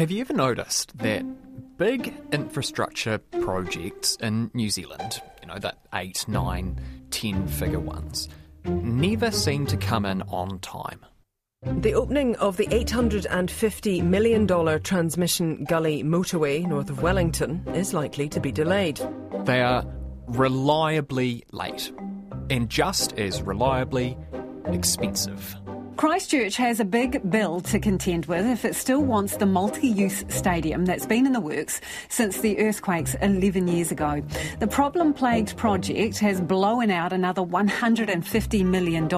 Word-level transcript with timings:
Have 0.00 0.10
you 0.10 0.22
ever 0.22 0.32
noticed 0.32 0.96
that 0.96 1.26
big 1.76 2.14
infrastructure 2.32 3.18
projects 3.18 4.16
in 4.16 4.50
New 4.54 4.70
Zealand, 4.70 5.20
you 5.42 5.46
know, 5.46 5.58
that 5.58 5.76
eight, 5.92 6.26
nine, 6.26 6.80
ten 7.10 7.46
figure 7.46 7.80
ones, 7.80 8.26
never 8.64 9.30
seem 9.30 9.66
to 9.66 9.76
come 9.76 10.06
in 10.06 10.22
on 10.22 10.58
time? 10.60 11.04
The 11.66 11.92
opening 11.92 12.34
of 12.36 12.56
the 12.56 12.66
$850 12.68 14.02
million 14.02 14.46
Transmission 14.80 15.64
Gully 15.64 16.02
motorway 16.02 16.66
north 16.66 16.88
of 16.88 17.02
Wellington 17.02 17.62
is 17.74 17.92
likely 17.92 18.30
to 18.30 18.40
be 18.40 18.50
delayed. 18.50 18.98
They 19.44 19.60
are 19.60 19.84
reliably 20.28 21.44
late, 21.52 21.92
and 22.48 22.70
just 22.70 23.18
as 23.18 23.42
reliably 23.42 24.16
expensive. 24.64 25.59
Christchurch 26.00 26.56
has 26.56 26.80
a 26.80 26.84
big 26.86 27.30
bill 27.30 27.60
to 27.60 27.78
contend 27.78 28.24
with 28.24 28.46
if 28.46 28.64
it 28.64 28.74
still 28.74 29.02
wants 29.02 29.36
the 29.36 29.44
multi 29.44 29.86
use 29.86 30.24
stadium 30.28 30.86
that's 30.86 31.04
been 31.04 31.26
in 31.26 31.34
the 31.34 31.40
works 31.40 31.78
since 32.08 32.40
the 32.40 32.58
earthquakes 32.58 33.14
11 33.16 33.68
years 33.68 33.92
ago. 33.92 34.22
The 34.60 34.66
problem 34.66 35.12
plagued 35.12 35.58
project 35.58 36.18
has 36.20 36.40
blown 36.40 36.90
out 36.90 37.12
another 37.12 37.42
$150 37.42 38.64
million, 38.64 39.10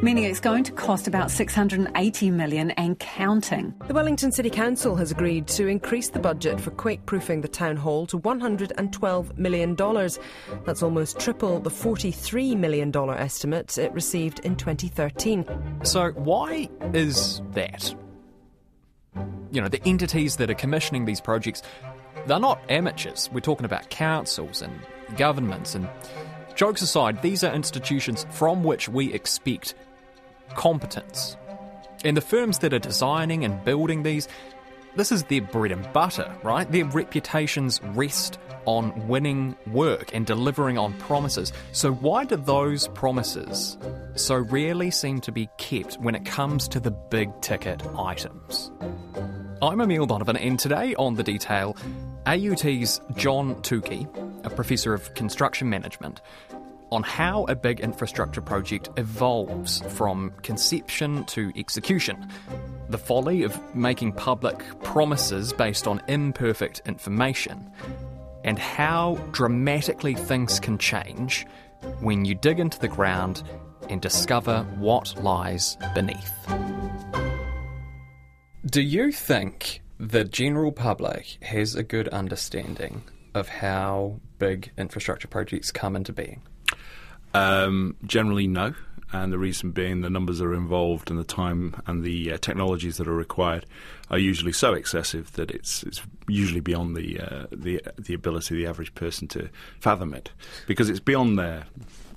meaning 0.00 0.24
it's 0.24 0.40
going 0.40 0.64
to 0.64 0.72
cost 0.72 1.06
about 1.06 1.30
680 1.30 2.30
million 2.30 2.70
and 2.70 2.98
counting. 2.98 3.74
The 3.86 3.92
Wellington 3.92 4.32
City 4.32 4.48
Council 4.48 4.96
has 4.96 5.10
agreed 5.10 5.46
to 5.48 5.66
increase 5.66 6.08
the 6.08 6.18
budget 6.18 6.58
for 6.58 6.70
quake 6.70 7.04
proofing 7.04 7.42
the 7.42 7.48
town 7.48 7.76
hall 7.76 8.06
to 8.06 8.18
$112 8.18 9.36
million. 9.36 9.76
That's 10.64 10.82
almost 10.82 11.20
triple 11.20 11.60
the 11.60 11.68
$43 11.68 12.56
million 12.56 12.90
estimate 12.96 13.76
it 13.76 13.92
received 13.92 14.38
in 14.46 14.56
2013. 14.56 15.44
So, 15.82 16.05
why 16.14 16.68
is 16.92 17.42
that? 17.52 17.94
You 19.50 19.60
know, 19.60 19.68
the 19.68 19.82
entities 19.86 20.36
that 20.36 20.50
are 20.50 20.54
commissioning 20.54 21.04
these 21.04 21.20
projects, 21.20 21.62
they're 22.26 22.38
not 22.38 22.60
amateurs. 22.68 23.30
We're 23.32 23.40
talking 23.40 23.64
about 23.64 23.90
councils 23.90 24.62
and 24.62 24.78
governments. 25.16 25.74
And 25.74 25.88
jokes 26.54 26.82
aside, 26.82 27.22
these 27.22 27.44
are 27.44 27.52
institutions 27.54 28.26
from 28.30 28.64
which 28.64 28.88
we 28.88 29.12
expect 29.12 29.74
competence. 30.54 31.36
And 32.04 32.16
the 32.16 32.20
firms 32.20 32.58
that 32.60 32.72
are 32.72 32.78
designing 32.78 33.44
and 33.44 33.64
building 33.64 34.02
these, 34.02 34.28
this 34.96 35.12
is 35.12 35.24
their 35.24 35.42
bread 35.42 35.72
and 35.72 35.92
butter, 35.92 36.34
right? 36.42 36.70
Their 36.70 36.86
reputations 36.86 37.80
rest 37.82 38.38
on 38.64 39.06
winning 39.06 39.54
work 39.68 40.14
and 40.14 40.26
delivering 40.26 40.76
on 40.78 40.92
promises. 40.94 41.52
So, 41.72 41.92
why 41.92 42.24
do 42.24 42.36
those 42.36 42.88
promises 42.88 43.78
so 44.14 44.36
rarely 44.36 44.90
seem 44.90 45.20
to 45.20 45.32
be 45.32 45.48
kept 45.58 45.98
when 46.00 46.14
it 46.14 46.24
comes 46.24 46.66
to 46.68 46.80
the 46.80 46.90
big 46.90 47.40
ticket 47.40 47.82
items? 47.96 48.72
I'm 49.62 49.80
Emile 49.80 50.06
Donovan, 50.06 50.36
and 50.36 50.58
today 50.58 50.94
on 50.96 51.14
The 51.14 51.22
Detail, 51.22 51.76
AUT's 52.26 53.00
John 53.14 53.54
Tookey, 53.56 54.06
a 54.44 54.50
professor 54.50 54.92
of 54.92 55.14
construction 55.14 55.70
management, 55.70 56.20
on 56.90 57.02
how 57.02 57.44
a 57.44 57.54
big 57.54 57.80
infrastructure 57.80 58.40
project 58.40 58.88
evolves 58.96 59.80
from 59.88 60.32
conception 60.42 61.24
to 61.24 61.52
execution. 61.56 62.28
The 62.88 62.98
folly 62.98 63.42
of 63.42 63.74
making 63.74 64.12
public 64.12 64.58
promises 64.82 65.52
based 65.52 65.86
on 65.86 66.00
imperfect 66.08 66.82
information, 66.86 67.70
and 68.44 68.58
how 68.58 69.16
dramatically 69.32 70.14
things 70.14 70.60
can 70.60 70.78
change 70.78 71.46
when 72.00 72.24
you 72.24 72.34
dig 72.34 72.60
into 72.60 72.78
the 72.78 72.88
ground 72.88 73.42
and 73.90 74.00
discover 74.00 74.62
what 74.78 75.14
lies 75.22 75.76
beneath. 75.94 76.32
Do 78.64 78.82
you 78.82 79.12
think 79.12 79.82
the 79.98 80.24
general 80.24 80.72
public 80.72 81.38
has 81.42 81.74
a 81.74 81.82
good 81.82 82.08
understanding 82.08 83.02
of 83.34 83.48
how 83.48 84.20
big 84.38 84.72
infrastructure 84.76 85.28
projects 85.28 85.70
come 85.70 85.96
into 85.96 86.12
being? 86.12 86.42
Um, 87.34 87.96
generally, 88.04 88.46
no. 88.46 88.74
And 89.12 89.32
the 89.32 89.38
reason 89.38 89.70
being 89.70 90.00
the 90.00 90.10
numbers 90.10 90.38
that 90.38 90.46
are 90.46 90.54
involved 90.54 91.10
and 91.10 91.18
the 91.18 91.24
time 91.24 91.80
and 91.86 92.02
the 92.02 92.32
uh, 92.32 92.38
technologies 92.38 92.96
that 92.96 93.06
are 93.06 93.14
required 93.14 93.64
are 94.10 94.18
usually 94.18 94.52
so 94.52 94.74
excessive 94.74 95.32
that 95.34 95.50
it's 95.52 95.84
it's 95.84 96.02
usually 96.28 96.60
beyond 96.60 96.96
the 96.96 97.20
uh, 97.20 97.46
the 97.52 97.80
the 97.96 98.14
ability 98.14 98.54
of 98.54 98.58
the 98.58 98.66
average 98.66 98.92
person 98.94 99.28
to 99.28 99.48
fathom 99.80 100.12
it 100.12 100.30
because 100.66 100.90
it's 100.90 101.00
beyond 101.00 101.38
their 101.38 101.66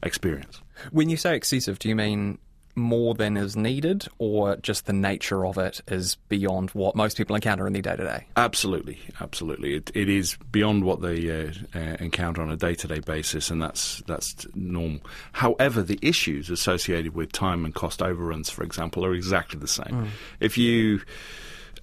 experience. 0.02 0.62
When 0.92 1.10
you 1.10 1.18
say 1.18 1.36
excessive, 1.36 1.78
do 1.78 1.90
you 1.90 1.96
mean 1.96 2.40
more 2.76 3.14
than 3.14 3.38
is 3.38 3.56
needed, 3.56 4.08
or 4.18 4.56
just 4.58 4.86
the 4.86 4.94
nature 4.94 5.46
of 5.46 5.58
it 5.58 5.82
is 5.88 6.16
beyond 6.28 6.70
what 6.72 6.96
most 6.96 7.18
people 7.18 7.36
encounter 7.36 7.68
in 7.68 7.74
their 7.74 7.82
day 7.82 7.96
to 7.96 8.04
day? 8.04 8.26
Absolutely, 8.38 9.00
absolutely. 9.20 9.76
It, 9.76 9.92
it 9.94 10.10
is 10.10 10.38
beyond 10.52 10.84
what 10.84 11.02
they 11.02 11.30
uh, 11.30 11.52
uh, 11.76 11.98
encounter 12.00 12.42
on 12.42 12.52
a 12.52 12.58
day 12.58 12.76
to 12.76 12.88
day 12.88 13.00
basis, 13.00 13.50
and 13.50 13.62
that's 13.62 14.02
that's 14.08 14.48
normal. 14.56 15.02
However, 15.34 15.82
the 15.82 16.00
issues 16.02 16.50
associated 16.50 17.16
with 17.16 17.32
time 17.32 17.66
and 17.66 17.74
cost 17.74 18.02
overruns, 18.02 18.50
for 18.50 18.64
example, 18.64 19.06
are 19.06 19.14
exactly 19.14 19.60
the 19.60 19.68
same. 19.68 19.86
Mm. 19.92 20.08
If 20.40 20.58
you 20.58 21.02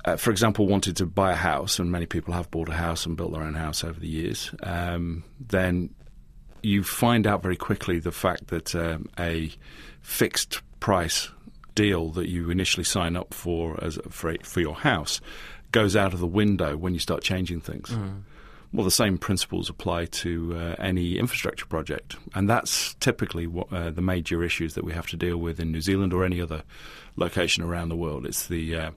uh, 0.05 0.17
for 0.17 0.31
example, 0.31 0.67
wanted 0.67 0.97
to 0.97 1.07
buy 1.07 1.33
a 1.33 1.37
house, 1.37 1.79
and 1.79 1.91
many 1.91 2.07
people 2.07 2.33
have 2.33 2.51
bought 2.51 2.69
a 2.69 2.75
house 2.75 3.07
and 3.07 3.17
built 3.17 3.33
their 3.33 3.43
own 3.43 3.55
house 3.55 3.83
over 3.83 3.99
the 3.99 4.07
years, 4.07 4.55
um, 4.63 5.25
then 5.41 5.91
you 6.63 6.85
find 6.85 7.27
out 7.27 7.43
very 7.43 7.57
quickly 7.57 7.99
the 7.99 8.13
fact 8.13 8.49
that 8.49 8.75
um, 8.75 9.09
a 9.19 9.51
fixed 10.01 10.63
price 10.87 11.31
deal 11.75 12.11
that 12.11 12.29
you 12.29 12.49
initially 12.49 12.85
sign 12.85 13.17
up 13.17 13.35
for 13.35 13.77
as 13.83 13.99
for, 14.09 14.37
for 14.45 14.61
your 14.61 14.77
house 14.77 15.21
goes 15.73 15.97
out 15.97 16.15
of 16.15 16.21
the 16.21 16.27
window 16.29 16.77
when 16.77 16.95
you 16.95 17.01
start 17.01 17.25
changing 17.25 17.61
things. 17.61 17.91
Mm. 17.91 18.23
Well, 18.73 18.85
the 18.85 18.93
same 18.93 19.19
principles 19.19 19.69
apply 19.69 20.05
to 20.23 20.57
uh, 20.57 20.77
any 20.79 21.19
infrastructure 21.19 21.67
project, 21.67 22.15
and 22.37 22.49
that's 22.49 22.95
typically 23.01 23.49
what 23.49 23.73
uh, 23.73 23.91
the 23.91 24.01
major 24.01 24.45
issues 24.45 24.75
that 24.75 24.85
we 24.85 24.93
have 24.93 25.09
to 25.09 25.17
deal 25.17 25.39
with 25.39 25.59
in 25.59 25.73
New 25.73 25.81
Zealand 25.81 26.13
or 26.13 26.25
any 26.25 26.41
other 26.41 26.63
location 27.17 27.65
around 27.65 27.89
the 27.89 27.97
world. 27.97 28.25
It's 28.25 28.47
the 28.47 28.77
uh, 28.77 28.91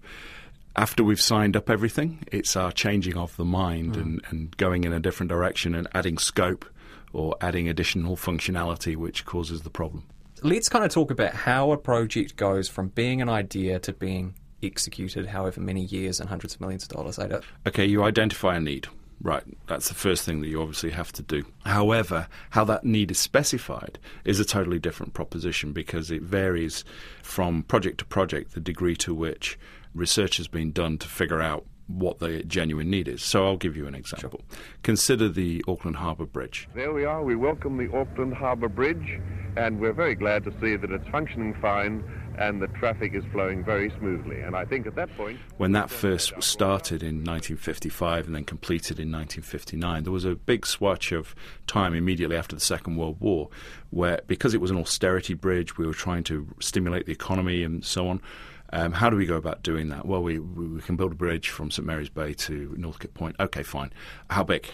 after 0.76 1.04
we've 1.04 1.20
signed 1.20 1.58
up 1.58 1.72
everything, 1.72 2.20
it's 2.32 2.56
our 2.56 2.72
changing 2.72 3.18
of 3.18 3.36
the 3.36 3.46
mind 3.46 3.96
mm. 3.96 4.02
and, 4.02 4.22
and 4.30 4.58
going 4.58 4.84
in 4.84 4.94
a 4.94 5.00
different 5.00 5.32
direction 5.32 5.74
and 5.74 5.88
adding 5.96 6.20
scope 6.20 6.66
or 7.14 7.36
adding 7.42 7.68
additional 7.68 8.16
functionality, 8.16 8.96
which 8.96 9.26
causes 9.26 9.64
the 9.64 9.72
problem. 9.72 10.04
Let's 10.42 10.70
kind 10.70 10.86
of 10.86 10.92
talk 10.92 11.12
about 11.12 11.34
how 11.34 11.72
a 11.72 11.78
project 11.78 12.36
goes 12.36 12.70
from 12.70 12.90
being 12.90 13.22
an 13.22 13.30
idea 13.30 13.80
to 13.80 13.94
being 13.94 14.36
executed, 14.64 15.28
however 15.28 15.62
many 15.62 15.84
years 15.84 16.20
and 16.20 16.30
hundreds 16.30 16.56
of 16.56 16.62
millions 16.62 16.84
of 16.84 16.90
dollars 16.90 17.18
later. 17.18 17.42
Okay, 17.68 17.86
you 17.86 18.04
identify 18.04 18.56
a 18.58 18.60
need. 18.60 18.88
Right, 19.22 19.44
that's 19.68 19.90
the 19.90 19.96
first 19.96 20.24
thing 20.24 20.40
that 20.42 20.48
you 20.48 20.62
obviously 20.62 20.92
have 20.92 21.12
to 21.14 21.22
do. 21.22 21.44
However, 21.66 22.30
how 22.52 22.64
that 22.66 22.86
need 22.86 23.12
is 23.12 23.20
specified 23.20 24.00
is 24.24 24.40
a 24.40 24.46
totally 24.46 24.80
different 24.80 25.14
proposition 25.14 25.74
because 25.74 26.10
it 26.10 26.22
varies 26.22 26.86
from 27.22 27.64
project 27.64 27.98
to 27.98 28.06
project 28.06 28.54
the 28.54 28.62
degree 28.62 28.96
to 28.98 29.14
which 29.14 29.60
research 29.94 30.38
has 30.38 30.48
been 30.48 30.72
done 30.72 30.98
to 31.00 31.08
figure 31.08 31.42
out 31.42 31.66
what 31.90 32.20
the 32.20 32.44
genuine 32.44 32.90
need 32.90 33.08
is. 33.08 33.22
So 33.22 33.46
I'll 33.46 33.58
give 33.58 33.76
you 33.76 33.88
an 33.88 33.96
example. 33.96 34.42
Sure. 34.50 34.60
Consider 34.84 35.28
the 35.28 35.64
Auckland 35.68 35.98
Harbour 35.98 36.26
Bridge. 36.26 36.70
There 36.76 36.94
we 36.94 37.04
are. 37.04 37.24
We 37.24 37.36
welcome 37.36 37.78
the 37.78 37.92
Auckland 37.96 38.34
Harbour 38.34 38.70
Bridge, 38.70 39.20
and 39.58 39.80
we're 39.80 39.94
very 39.94 40.16
glad 40.16 40.44
to 40.46 40.52
see 40.62 40.76
that 40.76 40.92
it's 40.92 41.08
functioning 41.10 41.56
fine 41.62 42.04
and 42.40 42.62
the 42.62 42.68
traffic 42.68 43.14
is 43.14 43.24
flowing 43.34 43.64
very 43.64 43.92
smoothly. 44.00 44.40
And 44.40 44.56
I 44.56 44.64
think 44.64 44.88
at 44.88 44.96
that 44.96 45.16
point. 45.18 45.38
When 45.58 45.74
that 45.74 45.90
first 45.90 46.32
started 46.42 47.04
in 47.04 47.18
1955 47.18 48.28
and 48.28 48.36
then 48.36 48.46
completed 48.46 48.98
in 48.98 49.12
1959, 49.12 50.04
there 50.04 50.14
was 50.14 50.24
a 50.24 50.36
big 50.36 50.66
swatch 50.66 51.12
of 51.12 51.36
time 51.68 51.94
immediately 51.94 52.38
after 52.38 52.56
the 52.56 52.62
Second 52.62 52.96
World 52.96 53.18
War 53.20 53.50
where, 53.90 54.22
because 54.28 54.54
it 54.54 54.62
was 54.62 54.72
an 54.72 54.78
austerity 54.78 55.34
bridge, 55.34 55.78
we 55.78 55.86
were 55.86 55.94
trying 55.94 56.24
to 56.26 56.48
stimulate 56.62 57.08
the 57.08 57.12
economy 57.12 57.64
and 57.64 57.84
so 57.84 58.08
on. 58.08 58.22
Um, 58.71 58.92
how 58.92 59.10
do 59.10 59.16
we 59.16 59.25
go 59.25 59.36
about 59.36 59.63
doing 59.63 59.89
that? 59.89 60.06
Well, 60.06 60.21
we, 60.21 60.39
we 60.39 60.81
can 60.81 60.95
build 60.95 61.12
a 61.12 61.16
bridge 61.16 61.50
from 61.50 61.71
St 61.71 61.86
Mary's 61.86 62.10
Bay 62.10 62.33
to 62.33 62.75
Northcote 62.77 63.13
Point. 63.13 63.36
Okay, 63.39 63.63
fine. 63.63 63.92
How 64.30 64.44
big? 64.44 64.68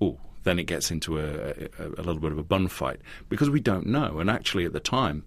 Oh, 0.00 0.18
then 0.44 0.58
it 0.58 0.64
gets 0.64 0.90
into 0.90 1.18
a, 1.18 1.68
a, 1.78 1.88
a, 1.88 2.02
little 2.02 2.20
bit 2.20 2.32
of 2.32 2.38
a 2.38 2.42
bun 2.42 2.68
fight 2.68 3.00
because 3.28 3.48
we 3.48 3.60
don't 3.60 3.86
know. 3.86 4.18
And 4.18 4.28
actually, 4.28 4.64
at 4.64 4.72
the 4.72 4.80
time, 4.80 5.24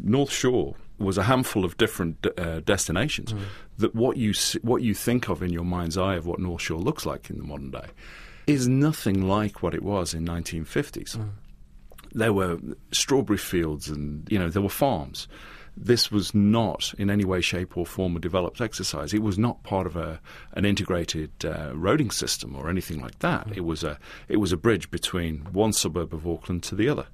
North 0.00 0.30
Shore 0.30 0.76
was 0.98 1.18
a 1.18 1.24
handful 1.24 1.64
of 1.64 1.76
different 1.76 2.26
uh, 2.38 2.60
destinations. 2.60 3.32
Mm. 3.32 3.40
That 3.78 3.94
what 3.94 4.16
you 4.16 4.32
what 4.62 4.82
you 4.82 4.94
think 4.94 5.28
of 5.28 5.42
in 5.42 5.52
your 5.52 5.64
mind's 5.64 5.98
eye 5.98 6.14
of 6.14 6.26
what 6.26 6.38
North 6.38 6.62
Shore 6.62 6.80
looks 6.80 7.04
like 7.04 7.28
in 7.28 7.38
the 7.38 7.44
modern 7.44 7.70
day 7.70 7.86
is 8.46 8.66
nothing 8.66 9.26
like 9.28 9.62
what 9.62 9.74
it 9.74 9.82
was 9.82 10.14
in 10.14 10.26
1950s. 10.26 11.16
Mm. 11.16 11.30
There 12.12 12.32
were 12.32 12.58
strawberry 12.92 13.38
fields, 13.38 13.88
and 13.88 14.26
you 14.30 14.38
know 14.38 14.48
there 14.48 14.62
were 14.62 14.68
farms 14.68 15.28
this 15.76 16.10
was 16.10 16.34
not 16.34 16.92
in 16.98 17.10
any 17.10 17.24
way, 17.24 17.40
shape, 17.40 17.76
or 17.76 17.86
form 17.86 18.16
a 18.16 18.20
developed 18.20 18.60
exercise. 18.60 19.14
It 19.14 19.22
was 19.22 19.38
not 19.38 19.62
part 19.62 19.86
of 19.86 19.96
a, 19.96 20.20
an 20.52 20.64
integrated 20.64 21.30
uh, 21.44 21.72
roading 21.72 22.12
system 22.12 22.54
or 22.54 22.68
anything 22.68 23.00
like 23.00 23.18
that. 23.20 23.48
Mm. 23.48 23.56
It 23.56 23.64
was 23.64 23.82
a 23.82 23.98
it 24.28 24.36
was 24.36 24.52
a 24.52 24.56
bridge 24.56 24.90
between 24.90 25.38
one 25.52 25.72
suburb 25.72 26.12
of 26.12 26.26
Auckland 26.26 26.62
to 26.64 26.74
the 26.74 26.88
other. 26.88 27.06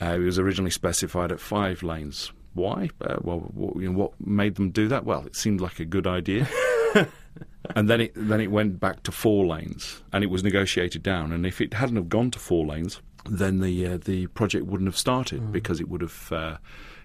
Uh, 0.00 0.14
it 0.14 0.18
was 0.18 0.38
originally 0.38 0.70
specified 0.70 1.32
at 1.32 1.40
five 1.40 1.82
lanes. 1.82 2.32
Why? 2.54 2.90
Uh, 3.00 3.16
well, 3.20 3.38
what, 3.38 3.76
you 3.76 3.90
know, 3.90 3.98
what 3.98 4.12
made 4.20 4.56
them 4.56 4.70
do 4.70 4.88
that? 4.88 5.04
Well, 5.04 5.26
it 5.26 5.36
seemed 5.36 5.60
like 5.60 5.80
a 5.80 5.84
good 5.84 6.06
idea. 6.06 6.48
and 7.74 7.88
then 7.88 8.00
it 8.00 8.12
then 8.14 8.40
it 8.40 8.50
went 8.50 8.80
back 8.80 9.02
to 9.04 9.12
four 9.12 9.46
lanes, 9.46 10.02
and 10.12 10.22
it 10.22 10.28
was 10.28 10.44
negotiated 10.44 11.02
down. 11.02 11.32
And 11.32 11.46
if 11.46 11.60
it 11.60 11.74
hadn't 11.74 11.96
have 11.96 12.08
gone 12.08 12.30
to 12.32 12.38
four 12.38 12.66
lanes, 12.66 13.00
then 13.30 13.60
the 13.60 13.86
uh, 13.86 13.98
the 13.98 14.26
project 14.28 14.66
wouldn't 14.66 14.88
have 14.88 14.98
started 14.98 15.40
mm. 15.40 15.52
because 15.52 15.80
it 15.80 15.88
would 15.88 16.00
have 16.00 16.32
uh, 16.32 16.56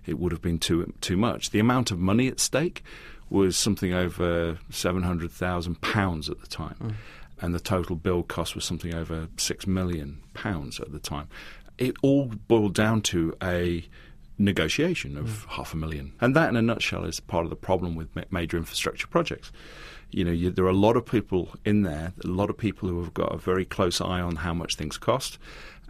it 0.06 0.20
would 0.20 0.32
have 0.32 0.42
been 0.42 0.60
too 0.60 0.94
too 1.02 1.18
much. 1.18 1.52
The 1.52 1.60
amount 1.60 1.92
of 1.92 2.00
money 2.00 2.28
at 2.28 2.40
stake 2.40 2.84
was 3.30 3.58
something 3.58 3.94
over 3.94 4.58
seven 4.70 5.04
hundred 5.04 5.32
thousand 5.32 5.82
pounds 5.82 6.30
at 6.30 6.40
the 6.42 6.48
time, 6.48 6.76
mm. 6.82 6.94
and 7.42 7.54
the 7.54 7.60
total 7.60 7.96
bill 7.96 8.24
cost 8.24 8.56
was 8.56 8.66
something 8.66 8.94
over 8.94 9.28
six 9.38 9.68
million 9.68 10.22
pounds 10.34 10.80
at 10.80 10.92
the 10.92 11.00
time. 11.00 11.28
It 11.78 11.96
all 12.02 12.26
boiled 12.48 12.76
down 12.76 13.02
to 13.04 13.36
a 13.42 13.86
negotiation 14.38 15.18
of 15.18 15.28
mm. 15.28 15.50
half 15.50 15.74
a 15.74 15.78
million, 15.78 16.14
and 16.22 16.36
that, 16.36 16.50
in 16.50 16.56
a 16.56 16.62
nutshell, 16.62 17.06
is 17.06 17.20
part 17.20 17.46
of 17.46 17.50
the 17.50 17.56
problem 17.56 17.96
with 17.96 18.10
major 18.32 18.58
infrastructure 18.58 19.08
projects. 19.08 19.52
You 20.12 20.24
know, 20.24 20.32
you, 20.32 20.52
there 20.52 20.66
are 20.66 20.70
a 20.70 20.74
lot 20.74 20.96
of 20.96 21.08
people 21.08 21.50
in 21.66 21.82
there, 21.82 22.14
a 22.24 22.28
lot 22.28 22.52
of 22.52 22.58
people 22.58 22.88
who 22.88 23.02
have 23.02 23.16
got 23.16 23.34
a 23.34 23.38
very 23.38 23.66
close 23.66 24.00
eye 24.00 24.22
on 24.22 24.36
how 24.36 24.54
much 24.54 24.76
things 24.76 24.96
cost. 24.96 25.40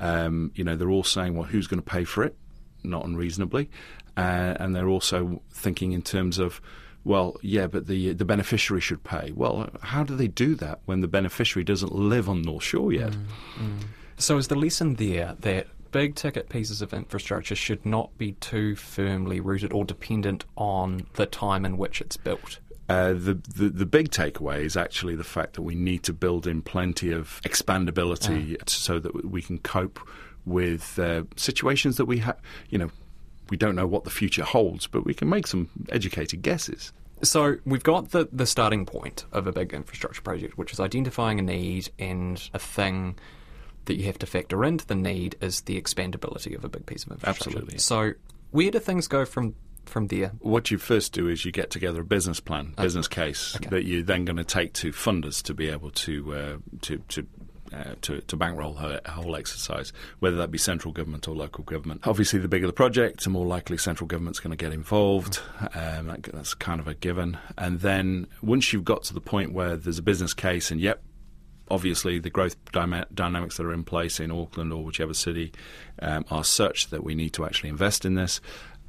Um, 0.03 0.51
you 0.53 0.65
know, 0.65 0.75
they're 0.75 0.89
all 0.89 1.03
saying, 1.03 1.35
well, 1.35 1.47
who's 1.47 1.67
going 1.67 1.81
to 1.81 1.89
pay 1.89 2.03
for 2.03 2.23
it? 2.23 2.35
Not 2.83 3.05
unreasonably. 3.05 3.69
Uh, 4.17 4.55
and 4.59 4.75
they're 4.75 4.89
also 4.89 5.41
thinking 5.51 5.94
in 5.94 6.01
terms 6.01 6.39
of, 6.39 6.61
well, 7.05 7.38
yeah, 7.41 7.67
but 7.67 7.88
the 7.88 8.13
the 8.13 8.25
beneficiary 8.25 8.81
should 8.81 9.03
pay. 9.03 9.31
Well, 9.33 9.69
how 9.81 10.03
do 10.03 10.15
they 10.15 10.27
do 10.27 10.55
that 10.55 10.79
when 10.85 11.01
the 11.01 11.07
beneficiary 11.07 11.63
doesn't 11.63 11.94
live 11.94 12.29
on 12.29 12.41
North 12.41 12.63
Shore 12.63 12.91
yet? 12.91 13.11
Mm, 13.11 13.25
mm. 13.59 13.83
So 14.17 14.38
is 14.38 14.50
the 14.50 14.55
lesson 14.55 14.95
there 14.95 15.35
that 15.39 15.67
big 15.91 16.15
ticket 16.15 16.50
pieces 16.50 16.81
of 16.81 16.94
infrastructure 16.94 17.55
should 17.55 17.85
not 17.85 18.17
be 18.17 18.33
too 18.33 18.75
firmly 18.75 19.39
rooted 19.39 19.71
or 19.71 19.85
dependent 19.85 20.44
on 20.57 21.05
the 21.13 21.25
time 21.25 21.65
in 21.65 21.77
which 21.77 22.01
it's 22.01 22.17
built? 22.17 22.59
Uh, 22.89 23.13
the, 23.13 23.39
the, 23.56 23.69
the 23.69 23.85
big 23.85 24.09
takeaway 24.09 24.59
is 24.59 24.75
actually 24.75 25.15
the 25.15 25.24
fact 25.24 25.53
that 25.53 25.62
we 25.62 25.74
need 25.74 26.03
to 26.03 26.13
build 26.13 26.45
in 26.45 26.62
plenty 26.62 27.12
of 27.12 27.39
expandability 27.45 28.57
so 28.69 29.00
that 29.00 29.30
we 29.30 29.41
can 29.41 29.57
cope 29.59 30.00
with 30.45 31.00
uh, 31.00 31.24
situations 31.38 31.97
that 31.97 32.06
we 32.06 32.18
have. 32.19 32.38
You 32.69 32.77
know, 32.80 32.91
we 33.50 33.57
don't 33.57 33.75
know 33.75 33.88
what 33.88 34.03
the 34.03 34.09
future 34.09 34.44
holds, 34.44 34.88
but 34.88 35.06
we 35.06 35.13
can 35.13 35.30
make 35.30 35.47
some 35.47 35.69
educated 35.89 36.41
guesses. 36.41 36.91
So 37.21 37.56
we've 37.65 37.83
got 37.83 38.12
the, 38.12 38.27
the 38.33 38.45
starting 38.45 38.86
point 38.86 39.25
of 39.31 39.47
a 39.47 39.53
big 39.53 39.74
infrastructure 39.74 40.21
project, 40.21 40.57
which 40.57 40.74
is 40.74 40.79
identifying 40.79 41.39
a 41.39 41.41
need 41.41 41.89
and 41.97 42.50
a 42.53 42.59
thing 42.59 43.18
that 43.86 43.95
you 43.95 44.06
have 44.06 44.19
to 44.19 44.25
factor 44.25 44.63
into 44.65 44.86
the 44.86 44.95
need 44.95 45.36
is 45.41 45.62
the 45.62 45.81
expandability 45.81 46.56
of 46.56 46.65
a 46.65 46.69
big 46.69 46.86
piece 46.86 47.06
of 47.06 47.13
infrastructure. 47.13 47.50
Absolutely. 47.50 47.77
So 47.77 48.13
where 48.51 48.71
do 48.71 48.79
things 48.79 49.07
go 49.07 49.25
from 49.25 49.56
from 49.85 50.07
there? 50.07 50.31
What 50.39 50.71
you 50.71 50.77
first 50.77 51.13
do 51.13 51.27
is 51.27 51.45
you 51.45 51.51
get 51.51 51.69
together 51.69 52.01
a 52.01 52.06
business 52.06 52.39
plan, 52.39 52.71
okay. 52.74 52.83
business 52.83 53.07
case 53.07 53.56
okay. 53.56 53.69
that 53.69 53.85
you're 53.85 54.03
then 54.03 54.25
going 54.25 54.38
to 54.38 54.44
take 54.44 54.74
to 54.74 54.91
funders 54.91 55.41
to 55.44 55.53
be 55.53 55.69
able 55.69 55.91
to 55.91 56.33
uh, 56.33 56.57
to 56.81 56.97
to 57.09 57.27
uh, 57.74 57.95
to, 58.01 58.21
to, 58.21 58.38
bankroll 58.38 58.75
her 58.75 59.01
whole 59.07 59.35
exercise, 59.35 59.91
whether 60.19 60.38
that 60.38 60.51
be 60.51 60.59
central 60.59 60.94
government 60.94 61.27
or 61.27 61.35
local 61.35 61.63
government. 61.63 62.06
Obviously, 62.06 62.38
the 62.38 62.47
bigger 62.47 62.68
the 62.68 62.74
project, 62.74 63.24
the 63.24 63.31
more 63.31 63.47
likely 63.47 63.80
central 63.80 64.07
government's 64.07 64.39
going 64.39 64.56
to 64.56 64.63
get 64.63 64.71
involved. 64.71 65.39
Um, 65.74 66.06
that, 66.06 66.21
that's 66.31 66.53
kind 66.53 66.79
of 66.79 66.88
a 66.88 66.94
given. 66.94 67.36
And 67.57 67.79
then 67.79 68.27
once 68.44 68.74
you've 68.74 68.86
got 68.86 69.03
to 69.06 69.13
the 69.15 69.21
point 69.21 69.53
where 69.53 69.75
there's 69.75 69.97
a 69.97 70.03
business 70.03 70.36
case, 70.36 70.69
and 70.69 70.79
yep, 70.79 71.01
obviously 71.71 72.19
the 72.19 72.29
growth 72.29 72.56
dynamics 72.71 73.57
that 73.57 73.65
are 73.65 73.74
in 73.74 73.83
place 73.83 74.19
in 74.19 74.31
Auckland 74.31 74.71
or 74.71 74.83
whichever 74.83 75.13
city 75.13 75.51
um, 76.00 76.25
are 76.29 76.44
such 76.44 76.89
that 76.89 77.03
we 77.03 77.15
need 77.15 77.33
to 77.33 77.45
actually 77.45 77.69
invest 77.69 78.06
in 78.06 78.15
this. 78.15 78.39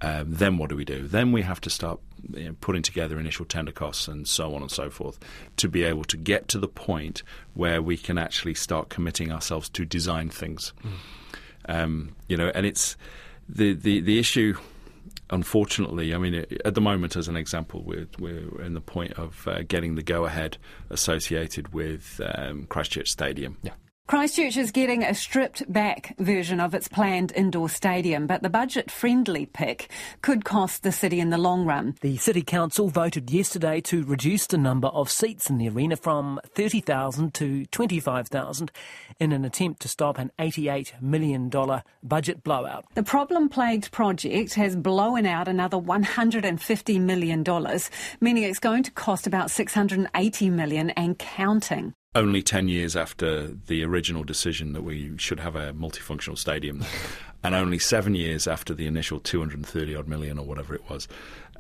Um, 0.01 0.35
then 0.35 0.59
what 0.59 0.71
do 0.71 0.77
we 0.77 0.85
do? 0.85 1.07
Then 1.07 1.33
we 1.33 1.43
have 1.43 1.61
to 1.63 1.71
start 1.71 2.01
you 2.33 2.45
know, 2.45 2.57
putting 2.61 2.83
together 2.83 3.19
initial 3.19 3.45
tender 3.45 3.73
costs 3.73 4.09
and 4.09 4.27
so 4.27 4.55
on 4.55 4.63
and 4.63 4.71
so 4.71 4.91
forth 4.91 5.19
to 5.57 5.69
be 5.69 5.83
able 5.83 6.05
to 6.05 6.17
get 6.17 6.49
to 6.49 6.59
the 6.59 6.69
point 6.69 7.23
where 7.55 7.81
we 7.81 7.97
can 7.97 8.19
actually 8.19 8.55
start 8.55 8.89
committing 8.89 9.33
ourselves 9.33 9.69
to 9.71 9.85
design 9.85 10.31
things. 10.31 10.73
Mm. 10.83 10.91
Um, 11.67 12.17
you 12.29 12.37
know, 12.37 12.51
and 12.55 12.67
it's 12.67 12.97
the, 13.49 13.73
the, 13.73 14.01
the 14.01 14.19
issue 14.19 14.57
unfortunately, 15.31 16.15
I 16.15 16.19
mean, 16.19 16.47
at 16.65 16.75
the 16.75 16.81
moment, 16.81 17.17
as 17.17 17.29
an 17.29 17.37
example, 17.37 17.83
we're, 17.85 18.07
we're 18.19 18.61
in 18.63 18.75
the 18.75 18.81
point 18.81 19.13
of 19.15 19.47
uh, 19.49 19.63
getting 19.67 19.95
the 19.95 20.03
go 20.03 20.27
ahead 20.27 20.59
associated 20.91 21.73
with 21.73 22.21
um, 22.35 22.67
Christchurch 22.67 23.11
Stadium. 23.11 23.57
Yeah. 23.63 23.73
Christchurch 24.07 24.59
is 24.59 24.71
getting 24.71 25.03
a 25.03 25.15
stripped 25.15 25.73
back 25.73 26.15
version 26.19 26.61
of 26.61 26.75
its 26.75 26.89
planned 26.89 27.33
indoor 27.35 27.71
stadium, 27.71 28.27
but 28.27 28.43
the 28.43 28.51
budget 28.51 28.91
friendly 28.91 29.47
pick 29.47 29.91
could 30.21 30.45
cost 30.45 30.83
the 30.83 30.93
city 30.93 31.21
in 31.21 31.31
the 31.31 31.39
long 31.39 31.65
run. 31.65 31.97
The 32.03 32.19
City 32.19 32.43
Council 32.43 32.91
voted 32.91 33.31
yesterday 33.31 33.81
to 33.81 34.05
reduce 34.05 34.47
the 34.47 34.59
number 34.59 34.89
of 34.89 35.11
seats 35.11 35.49
in 35.49 35.57
the 35.57 35.71
arena 35.71 35.97
from 35.97 36.39
30,000 36.49 37.33
to 37.33 37.65
25,000 37.65 38.71
in 39.21 39.33
an 39.33 39.43
attempt 39.43 39.81
to 39.81 39.89
stop 39.89 40.19
an 40.19 40.31
$88 40.39 41.01
million 41.01 41.51
budget 42.03 42.45
blowout. 42.45 42.85
The 42.95 43.03
problem 43.03 43.49
plagued 43.49 43.91
project 43.91 44.53
has 44.53 44.77
blown 44.77 45.25
out 45.25 45.49
another 45.49 45.79
$150 45.79 47.01
million, 47.01 47.43
meaning 48.21 48.43
it's 48.43 48.59
going 48.59 48.83
to 48.83 48.91
cost 48.91 49.27
about 49.27 49.51
680 49.51 50.51
million 50.51 50.91
and 50.91 51.19
counting 51.19 51.95
only 52.15 52.43
10 52.43 52.69
years 52.69 52.97
after 52.97 53.49
the 53.67 53.85
original 53.85 54.25
decision 54.25 54.73
that 54.73 54.83
we 54.83 55.17
should 55.19 55.41
have 55.41 55.57
a 55.57 55.73
multifunctional 55.73 56.39
stadium, 56.39 56.85
and 57.45 57.55
only 57.55 57.79
seven 57.79 58.15
years 58.15 58.47
after 58.47 58.73
the 58.75 58.87
initial 58.87 59.21
230 59.21 59.95
odd 59.95 60.09
million 60.09 60.39
or 60.39 60.47
whatever 60.47 60.75
it 60.75 60.89
was, 60.89 61.09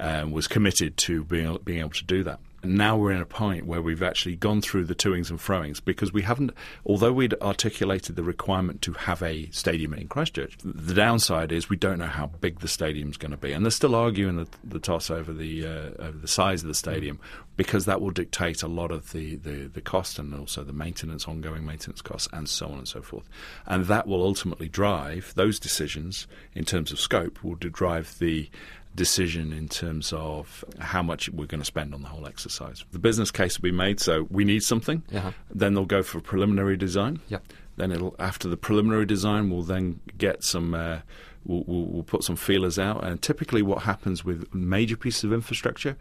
um, 0.00 0.30
was 0.30 0.48
committed 0.48 0.96
to 0.96 1.24
being, 1.24 1.58
being 1.64 1.80
able 1.80 1.90
to 1.90 2.04
do 2.04 2.22
that 2.24 2.40
now 2.64 2.96
we're 2.96 3.12
in 3.12 3.20
a 3.20 3.26
point 3.26 3.66
where 3.66 3.82
we've 3.82 4.02
actually 4.02 4.36
gone 4.36 4.60
through 4.60 4.84
the 4.84 4.94
toings 4.94 5.30
and 5.30 5.38
froings 5.38 5.80
because 5.84 6.12
we 6.12 6.22
haven't, 6.22 6.52
although 6.86 7.12
we'd 7.12 7.34
articulated 7.42 8.16
the 8.16 8.22
requirement 8.22 8.82
to 8.82 8.92
have 8.92 9.22
a 9.22 9.48
stadium 9.50 9.94
in 9.94 10.08
Christchurch, 10.08 10.56
the 10.64 10.94
downside 10.94 11.52
is 11.52 11.68
we 11.68 11.76
don't 11.76 11.98
know 11.98 12.06
how 12.06 12.26
big 12.26 12.60
the 12.60 12.68
stadium's 12.68 13.16
going 13.16 13.30
to 13.30 13.36
be. 13.36 13.52
And 13.52 13.64
they're 13.64 13.70
still 13.70 13.94
arguing 13.94 14.36
the, 14.36 14.48
the 14.62 14.78
toss 14.78 15.10
over 15.10 15.32
the, 15.32 15.66
uh, 15.66 16.02
over 16.02 16.18
the 16.18 16.28
size 16.28 16.62
of 16.62 16.68
the 16.68 16.74
stadium 16.74 17.18
because 17.56 17.84
that 17.84 18.00
will 18.00 18.10
dictate 18.10 18.62
a 18.62 18.68
lot 18.68 18.90
of 18.90 19.12
the, 19.12 19.36
the, 19.36 19.68
the 19.72 19.80
cost 19.80 20.18
and 20.18 20.34
also 20.34 20.64
the 20.64 20.72
maintenance, 20.72 21.28
ongoing 21.28 21.64
maintenance 21.64 22.02
costs, 22.02 22.28
and 22.32 22.48
so 22.48 22.66
on 22.66 22.78
and 22.78 22.88
so 22.88 23.00
forth. 23.00 23.28
And 23.66 23.84
that 23.86 24.06
will 24.06 24.22
ultimately 24.22 24.68
drive 24.68 25.32
those 25.36 25.58
decisions 25.58 26.26
in 26.54 26.64
terms 26.64 26.92
of 26.92 26.98
scope, 26.98 27.42
will 27.44 27.54
drive 27.54 28.18
the 28.18 28.50
decision 28.94 29.52
in 29.52 29.68
terms 29.68 30.12
of 30.12 30.64
how 30.78 31.02
much 31.02 31.28
we're 31.30 31.46
going 31.46 31.60
to 31.60 31.64
spend 31.66 31.94
on 31.94 32.02
the 32.02 32.08
whole 32.08 32.26
exercise. 32.26 32.84
The 32.92 32.98
business 32.98 33.30
case 33.30 33.58
will 33.58 33.64
be 33.64 33.72
made, 33.72 34.00
so 34.00 34.26
we 34.30 34.44
need 34.44 34.62
something. 34.62 35.02
Uh-huh. 35.12 35.32
Then 35.52 35.74
they'll 35.74 35.84
go 35.84 36.02
for 36.02 36.20
preliminary 36.20 36.76
design. 36.76 37.20
Yep. 37.28 37.42
Then 37.76 37.92
it'll 37.92 38.14
after 38.18 38.48
the 38.48 38.56
preliminary 38.56 39.06
design, 39.06 39.50
we'll 39.50 39.62
then 39.62 40.00
get 40.16 40.44
some. 40.44 40.74
Uh, 40.74 40.98
we'll, 41.44 41.64
we'll, 41.66 41.86
we'll 41.86 42.02
put 42.04 42.22
some 42.22 42.36
feelers 42.36 42.78
out, 42.78 43.04
and 43.04 43.20
typically, 43.20 43.62
what 43.62 43.82
happens 43.82 44.24
with 44.24 44.52
major 44.54 44.96
pieces 44.96 45.24
of 45.24 45.32
infrastructure, 45.32 45.96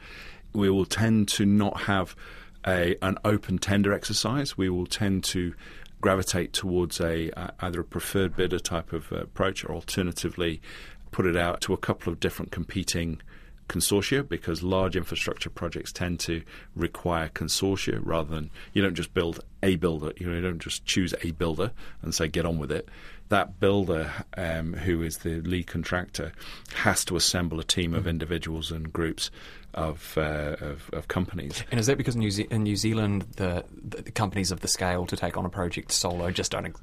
we 0.53 0.69
will 0.69 0.85
tend 0.85 1.27
to 1.29 1.45
not 1.45 1.81
have 1.81 2.15
a 2.67 2.95
an 3.01 3.17
open 3.25 3.57
tender 3.57 3.91
exercise. 3.91 4.55
We 4.55 4.69
will 4.69 4.85
tend 4.85 5.23
to 5.25 5.53
gravitate 5.99 6.51
towards 6.51 6.99
a 6.99 7.31
uh, 7.31 7.51
either 7.61 7.79
a 7.79 7.83
preferred 7.83 8.35
bidder 8.35 8.59
type 8.59 8.93
of 8.93 9.11
uh, 9.11 9.21
approach, 9.21 9.65
or 9.65 9.71
alternatively 9.71 10.61
put 11.13 11.25
it 11.25 11.37
out 11.37 11.61
to 11.61 11.73
a 11.73 11.77
couple 11.77 12.11
of 12.11 12.19
different 12.19 12.51
competing 12.51 13.21
consortia 13.69 14.27
because 14.27 14.61
large 14.61 14.97
infrastructure 14.97 15.49
projects 15.49 15.93
tend 15.93 16.19
to 16.19 16.43
require 16.75 17.29
consortia 17.29 17.99
rather 18.03 18.35
than 18.35 18.49
you 18.73 18.81
don't 18.81 18.95
just 18.95 19.13
build 19.13 19.39
a 19.61 19.77
builder 19.77 20.11
you, 20.17 20.27
know, 20.27 20.35
you 20.35 20.41
don't 20.41 20.59
just 20.59 20.85
choose 20.85 21.13
a 21.21 21.31
builder 21.31 21.71
and 22.01 22.13
say 22.13 22.27
get 22.27 22.45
on 22.45 22.57
with 22.57 22.71
it 22.71 22.89
that 23.29 23.59
builder 23.61 24.11
um, 24.35 24.73
who 24.73 25.01
is 25.01 25.19
the 25.19 25.39
lead 25.41 25.65
contractor 25.65 26.33
has 26.75 27.05
to 27.05 27.15
assemble 27.15 27.59
a 27.59 27.63
team 27.63 27.93
of 27.93 28.01
mm-hmm. 28.01 28.09
individuals 28.09 28.69
and 28.69 28.91
groups 28.91 29.31
of, 29.73 30.17
uh, 30.17 30.55
of, 30.61 30.89
of 30.93 31.07
companies. 31.07 31.63
And 31.71 31.79
is 31.79 31.87
that 31.87 31.97
because 31.97 32.15
New 32.15 32.31
Ze- 32.31 32.47
in 32.51 32.63
New 32.63 32.75
Zealand 32.75 33.25
the, 33.37 33.65
the, 33.83 34.11
companies 34.11 34.51
of 34.51 34.59
the 34.61 34.67
scale 34.67 35.05
to 35.07 35.15
take 35.15 35.37
on 35.37 35.45
a 35.45 35.49
project 35.49 35.91
solo 35.91 36.29
just 36.31 36.51
don't? 36.51 36.75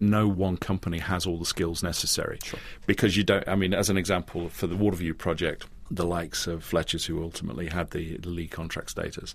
No 0.00 0.28
one 0.28 0.56
company 0.56 0.98
has 0.98 1.26
all 1.26 1.38
the 1.38 1.46
skills 1.46 1.82
necessary 1.82 2.38
sure. 2.44 2.60
because 2.86 3.16
you 3.16 3.24
don't. 3.24 3.46
I 3.48 3.54
mean, 3.54 3.74
as 3.74 3.88
an 3.88 3.96
example, 3.96 4.48
for 4.48 4.66
the 4.66 4.76
Waterview 4.76 5.16
project, 5.16 5.66
the 5.90 6.06
likes 6.06 6.46
of 6.46 6.64
Fletcher's, 6.64 7.06
who 7.06 7.22
ultimately 7.22 7.68
had 7.68 7.90
the, 7.90 8.16
the 8.18 8.28
lead 8.28 8.50
contract 8.50 8.90
status, 8.90 9.34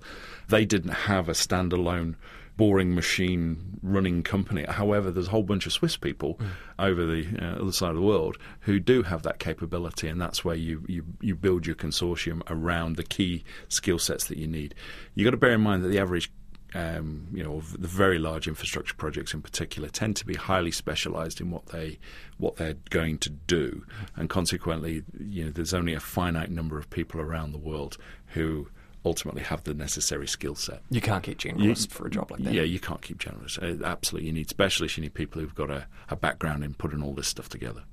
they 0.50 0.66
didn't 0.66 0.92
have 0.92 1.30
a 1.30 1.34
standalone 1.34 2.16
boring 2.58 2.94
machine 2.94 3.80
running 3.82 4.24
company. 4.24 4.66
However, 4.68 5.12
there's 5.12 5.28
a 5.28 5.32
whole 5.32 5.44
bunch 5.44 5.66
of 5.66 5.74
Swiss 5.74 5.98
people 5.98 6.36
mm. 6.36 6.48
over 6.78 7.06
the 7.06 7.28
uh, 7.40 7.62
other 7.62 7.72
side 7.72 7.92
of 7.92 7.96
the 7.96 8.02
world 8.02 8.38
who 8.62 8.80
do 8.80 9.04
have 9.04 9.24
that 9.24 9.40
capability, 9.40 10.08
and 10.08 10.22
that's 10.22 10.46
where 10.46 10.56
you, 10.56 10.84
you, 10.88 11.06
you 11.22 11.36
build 11.36 11.66
your 11.66 11.76
consortium 11.76 12.42
around 12.50 12.96
the 12.96 13.04
key 13.04 13.44
skill 13.68 14.00
sets 14.00 14.28
that 14.28 14.38
you 14.38 14.48
need. 14.48 14.76
You've 15.16 15.26
got 15.26 15.32
to 15.32 15.38
bear 15.38 15.54
in 15.54 15.62
mind 15.62 15.84
that 15.84 15.90
the 15.90 16.00
average 16.00 16.32
um, 16.74 17.28
you 17.34 17.44
know, 17.44 17.62
the 17.78 17.88
very 17.88 18.18
large 18.18 18.48
infrastructure 18.48 18.96
projects 18.96 19.34
in 19.34 19.42
particular 19.42 19.90
tend 19.90 20.16
to 20.18 20.26
be 20.26 20.36
highly 20.36 20.72
specialised 20.72 21.42
in 21.42 21.52
what 21.52 21.68
they 21.68 22.00
what 22.38 22.56
they're 22.56 22.78
going 22.90 23.18
to 23.20 23.30
do, 23.30 23.86
and 24.16 24.30
consequently, 24.30 25.04
you 25.20 25.46
know, 25.46 25.52
there's 25.52 25.74
only 25.74 25.94
a 25.94 26.00
finite 26.00 26.50
number 26.50 26.78
of 26.78 26.90
people 26.90 27.20
around 27.20 27.52
the 27.52 27.58
world 27.58 27.98
who 28.28 28.70
ultimately 29.06 29.42
have 29.44 29.64
the 29.64 29.74
necessary 29.74 30.28
skill 30.28 30.56
set. 30.56 30.82
You 30.90 31.02
can't 31.02 31.24
get 31.24 31.38
generalists 31.40 31.90
for 31.92 32.06
a 32.06 32.10
job 32.10 32.32
like 32.32 32.42
that. 32.44 32.54
Yeah, 32.54 32.64
you 32.64 32.80
can't 32.80 33.02
keep 33.02 33.18
generalists. 33.20 33.62
Uh, 33.62 33.84
absolutely, 33.86 34.28
you 34.28 34.34
need 34.34 34.50
specialists. 34.50 34.98
You 34.98 35.02
need 35.04 35.14
people 35.14 35.42
who've 35.42 35.56
got 35.56 35.70
a, 35.72 35.88
a 36.10 36.16
background 36.16 36.64
in 36.64 36.74
putting 36.74 37.02
all 37.02 37.14
this 37.14 37.28
stuff 37.28 37.50
together. 37.50 37.84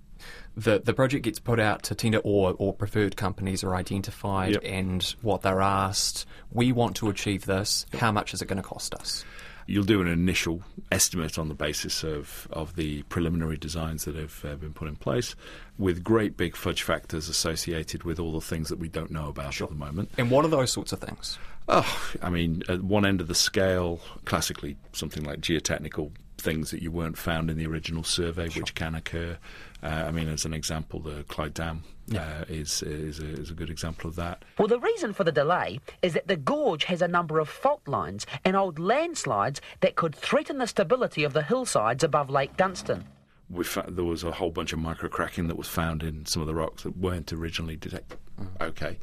The 0.57 0.81
the 0.81 0.93
project 0.95 1.25
gets 1.25 1.39
put 1.39 1.61
out 1.61 1.85
to 1.85 1.95
tender, 1.95 2.19
or 2.25 2.55
or 2.59 2.75
preferred 2.75 3.17
companies 3.17 3.63
are 3.63 3.75
identified, 3.77 4.55
Yep. 4.55 4.63
and 4.65 5.15
what 5.23 5.43
they're 5.43 5.61
asked. 5.63 6.27
We 6.51 6.73
want 6.73 6.97
to 6.97 7.09
achieve 7.09 7.47
this. 7.47 7.87
How 7.95 8.11
much 8.11 8.35
is 8.35 8.43
it 8.43 8.49
going 8.49 8.61
to 8.61 8.69
cost 8.69 8.95
us? 8.95 9.25
You'll 9.71 9.85
do 9.85 10.01
an 10.01 10.09
initial 10.09 10.63
estimate 10.91 11.39
on 11.39 11.49
the 11.49 11.55
basis 11.55 12.03
of, 12.03 12.49
of 12.51 12.75
the 12.75 13.03
preliminary 13.05 13.59
designs 13.59 14.07
that 14.07 14.17
have 14.17 14.43
uh, 14.43 14.55
been 14.57 14.73
put 14.73 14.89
in 14.89 14.97
place, 14.97 15.37
with 15.77 16.03
great 16.03 16.39
big 16.39 16.57
fudge 16.57 16.83
factors 16.83 17.29
associated 17.29 18.03
with 18.03 18.19
all 18.19 18.33
the 18.33 18.41
things 18.41 18.71
that 18.71 18.79
we 18.79 18.89
don't 18.89 19.11
know 19.11 19.29
about 19.29 19.61
at 19.61 19.69
the 19.69 19.75
moment. 19.75 20.09
And 20.17 20.31
what 20.31 20.47
are 20.47 20.49
those 20.49 20.73
sorts 20.73 20.95
of 20.95 21.01
things? 21.01 21.39
Oh, 21.69 22.11
I 22.23 22.31
mean, 22.31 22.63
at 22.71 22.83
one 22.83 23.05
end 23.05 23.21
of 23.21 23.29
the 23.29 23.35
scale, 23.35 24.01
classically 24.25 24.79
something 24.95 25.23
like 25.23 25.41
geotechnical 25.41 26.13
things 26.39 26.71
that 26.71 26.81
you 26.81 26.91
weren't 26.91 27.19
found 27.19 27.51
in 27.51 27.59
the 27.59 27.67
original 27.67 28.05
survey, 28.05 28.49
which 28.49 28.75
can 28.75 28.95
occur. 28.95 29.37
Uh, 29.83 29.87
I 29.87 30.11
mean, 30.13 30.29
as 30.29 30.47
an 30.47 30.55
example, 30.55 31.01
the 31.01 31.25
Clyde 31.25 31.53
Dam 31.53 31.83
uh, 32.15 32.45
is 32.49 32.83
is 32.83 33.21
a, 33.21 33.27
is 33.27 33.51
a 33.51 33.55
good 33.55 33.71
example 33.71 34.09
of 34.09 34.17
that. 34.17 34.45
Well, 34.59 34.69
the 34.69 34.79
reason 34.79 35.13
for 35.13 35.25
the 35.25 35.33
delay 35.33 35.81
is 36.03 36.15
that 36.15 36.29
the 36.29 36.37
gorge 36.37 36.85
has 36.85 37.03
a 37.03 37.09
number 37.09 37.39
of 37.39 37.49
fault 37.49 37.87
lines 37.87 38.27
and 38.45 38.57
old 38.57 38.79
landslides 38.79 39.61
that 39.81 39.97
could 39.97 40.15
threaten 40.15 40.59
the 40.59 40.67
stability 40.67 41.25
of 41.25 41.33
the 41.33 41.43
hillsides 41.43 42.05
above 42.05 42.31
Lake 42.31 42.57
Dunstan. 42.57 43.05
We 43.51 43.65
fa- 43.65 43.87
there 43.89 44.05
was 44.05 44.25
a 44.25 44.33
whole 44.33 44.51
bunch 44.51 44.73
of 44.73 44.79
microcracking 44.79 45.49
that 45.49 45.57
was 45.57 45.69
found 45.69 46.03
in 46.03 46.27
some 46.27 46.43
of 46.43 46.49
the 46.49 46.55
rocks 46.55 46.83
that 46.83 46.97
weren't 46.97 47.33
originally 47.33 47.77
detected. 47.77 48.19
Okay, 48.61 48.99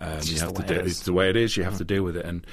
um, 0.00 0.20
you 0.22 0.38
have 0.40 0.54
the 0.54 0.62
to 0.62 0.80
it 0.80 0.86
it's 0.86 1.00
the 1.00 1.12
way 1.12 1.30
it 1.30 1.36
is. 1.36 1.56
You 1.56 1.64
have 1.64 1.78
to 1.78 1.84
deal 1.84 2.02
with 2.02 2.16
it, 2.16 2.24
and 2.24 2.46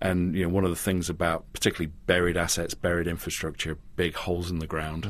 and 0.00 0.34
you 0.34 0.44
know 0.44 0.48
one 0.48 0.64
of 0.64 0.70
the 0.70 0.76
things 0.76 1.10
about 1.10 1.52
particularly 1.52 1.92
buried 2.06 2.36
assets, 2.36 2.74
buried 2.74 3.06
infrastructure, 3.06 3.76
big 3.96 4.14
holes 4.14 4.50
in 4.50 4.58
the 4.58 4.66
ground. 4.66 5.06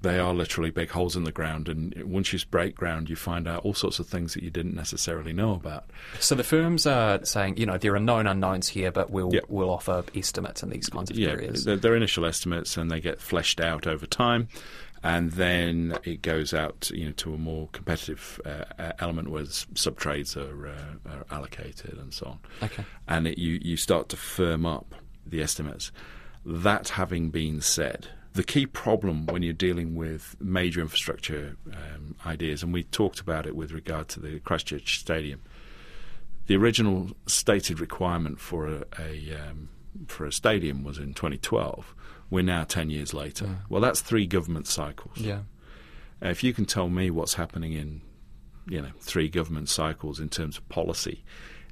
They 0.00 0.18
are 0.20 0.32
literally 0.32 0.70
big 0.70 0.90
holes 0.90 1.16
in 1.16 1.24
the 1.24 1.32
ground, 1.32 1.68
and 1.68 1.92
once 2.04 2.32
you 2.32 2.38
break 2.50 2.76
ground, 2.76 3.10
you 3.10 3.16
find 3.16 3.48
out 3.48 3.64
all 3.64 3.74
sorts 3.74 3.98
of 3.98 4.06
things 4.06 4.34
that 4.34 4.44
you 4.44 4.50
didn't 4.50 4.74
necessarily 4.74 5.32
know 5.32 5.54
about. 5.54 5.90
So 6.20 6.36
the 6.36 6.44
firms 6.44 6.86
are 6.86 7.24
saying, 7.24 7.56
you 7.56 7.66
know, 7.66 7.78
there 7.78 7.94
are 7.96 8.00
known 8.00 8.28
unknowns 8.28 8.68
here, 8.68 8.92
but 8.92 9.10
we'll 9.10 9.34
Yep. 9.34 9.44
we'll 9.48 9.70
offer 9.70 10.04
estimates 10.14 10.62
in 10.62 10.70
these 10.70 10.88
kinds 10.88 11.10
of 11.10 11.18
yeah, 11.18 11.30
areas. 11.30 11.64
they're, 11.64 11.76
they're 11.76 11.96
initial 11.96 12.24
estimates, 12.26 12.76
and 12.76 12.90
they 12.90 13.00
get 13.00 13.20
fleshed 13.20 13.60
out 13.60 13.88
over 13.88 14.06
time, 14.06 14.46
and 15.02 15.32
then 15.32 15.98
it 16.04 16.22
goes 16.22 16.54
out, 16.54 16.90
you 16.94 17.06
know, 17.06 17.12
to 17.12 17.34
a 17.34 17.38
more 17.38 17.68
competitive 17.72 18.40
uh, 18.46 18.64
uh, 18.80 18.92
element 19.00 19.30
where 19.30 19.42
subtrades 19.44 20.36
are, 20.36 20.68
uh, 20.68 21.10
are 21.12 21.24
allocated 21.30 21.98
and 21.98 22.14
so 22.14 22.26
on. 22.26 22.38
Okay. 22.62 22.84
and 23.08 23.26
it, 23.26 23.36
you 23.38 23.58
you 23.62 23.76
start 23.76 24.08
to 24.10 24.16
firm 24.16 24.64
up 24.64 24.94
the 25.26 25.42
estimates. 25.42 25.90
That 26.46 26.90
having 26.90 27.30
been 27.30 27.60
said. 27.60 28.08
The 28.38 28.44
key 28.44 28.66
problem 28.66 29.26
when 29.26 29.42
you're 29.42 29.52
dealing 29.52 29.96
with 29.96 30.36
major 30.40 30.80
infrastructure 30.80 31.56
um, 31.72 32.14
ideas, 32.24 32.62
and 32.62 32.72
we 32.72 32.84
talked 32.84 33.18
about 33.18 33.46
it 33.46 33.56
with 33.56 33.72
regard 33.72 34.06
to 34.10 34.20
the 34.20 34.38
Christchurch 34.38 35.00
Stadium, 35.00 35.40
the 36.46 36.54
original 36.54 37.10
stated 37.26 37.80
requirement 37.80 38.38
for 38.38 38.68
a, 38.68 38.84
a 38.96 39.34
um, 39.34 39.70
for 40.06 40.24
a 40.24 40.30
stadium 40.30 40.84
was 40.84 40.98
in 40.98 41.14
2012. 41.14 41.96
We're 42.30 42.44
now 42.44 42.62
10 42.62 42.90
years 42.90 43.12
later. 43.12 43.58
Well, 43.68 43.80
that's 43.80 44.02
three 44.02 44.24
government 44.24 44.68
cycles. 44.68 45.18
yeah. 45.18 45.40
Uh, 46.22 46.28
if 46.28 46.44
you 46.44 46.54
can 46.54 46.64
tell 46.64 46.88
me 46.88 47.10
what's 47.10 47.34
happening 47.34 47.72
in, 47.72 48.02
you 48.68 48.80
know, 48.80 48.92
three 49.00 49.28
government 49.28 49.68
cycles 49.68 50.20
in 50.20 50.28
terms 50.28 50.58
of 50.58 50.68
policy, 50.68 51.24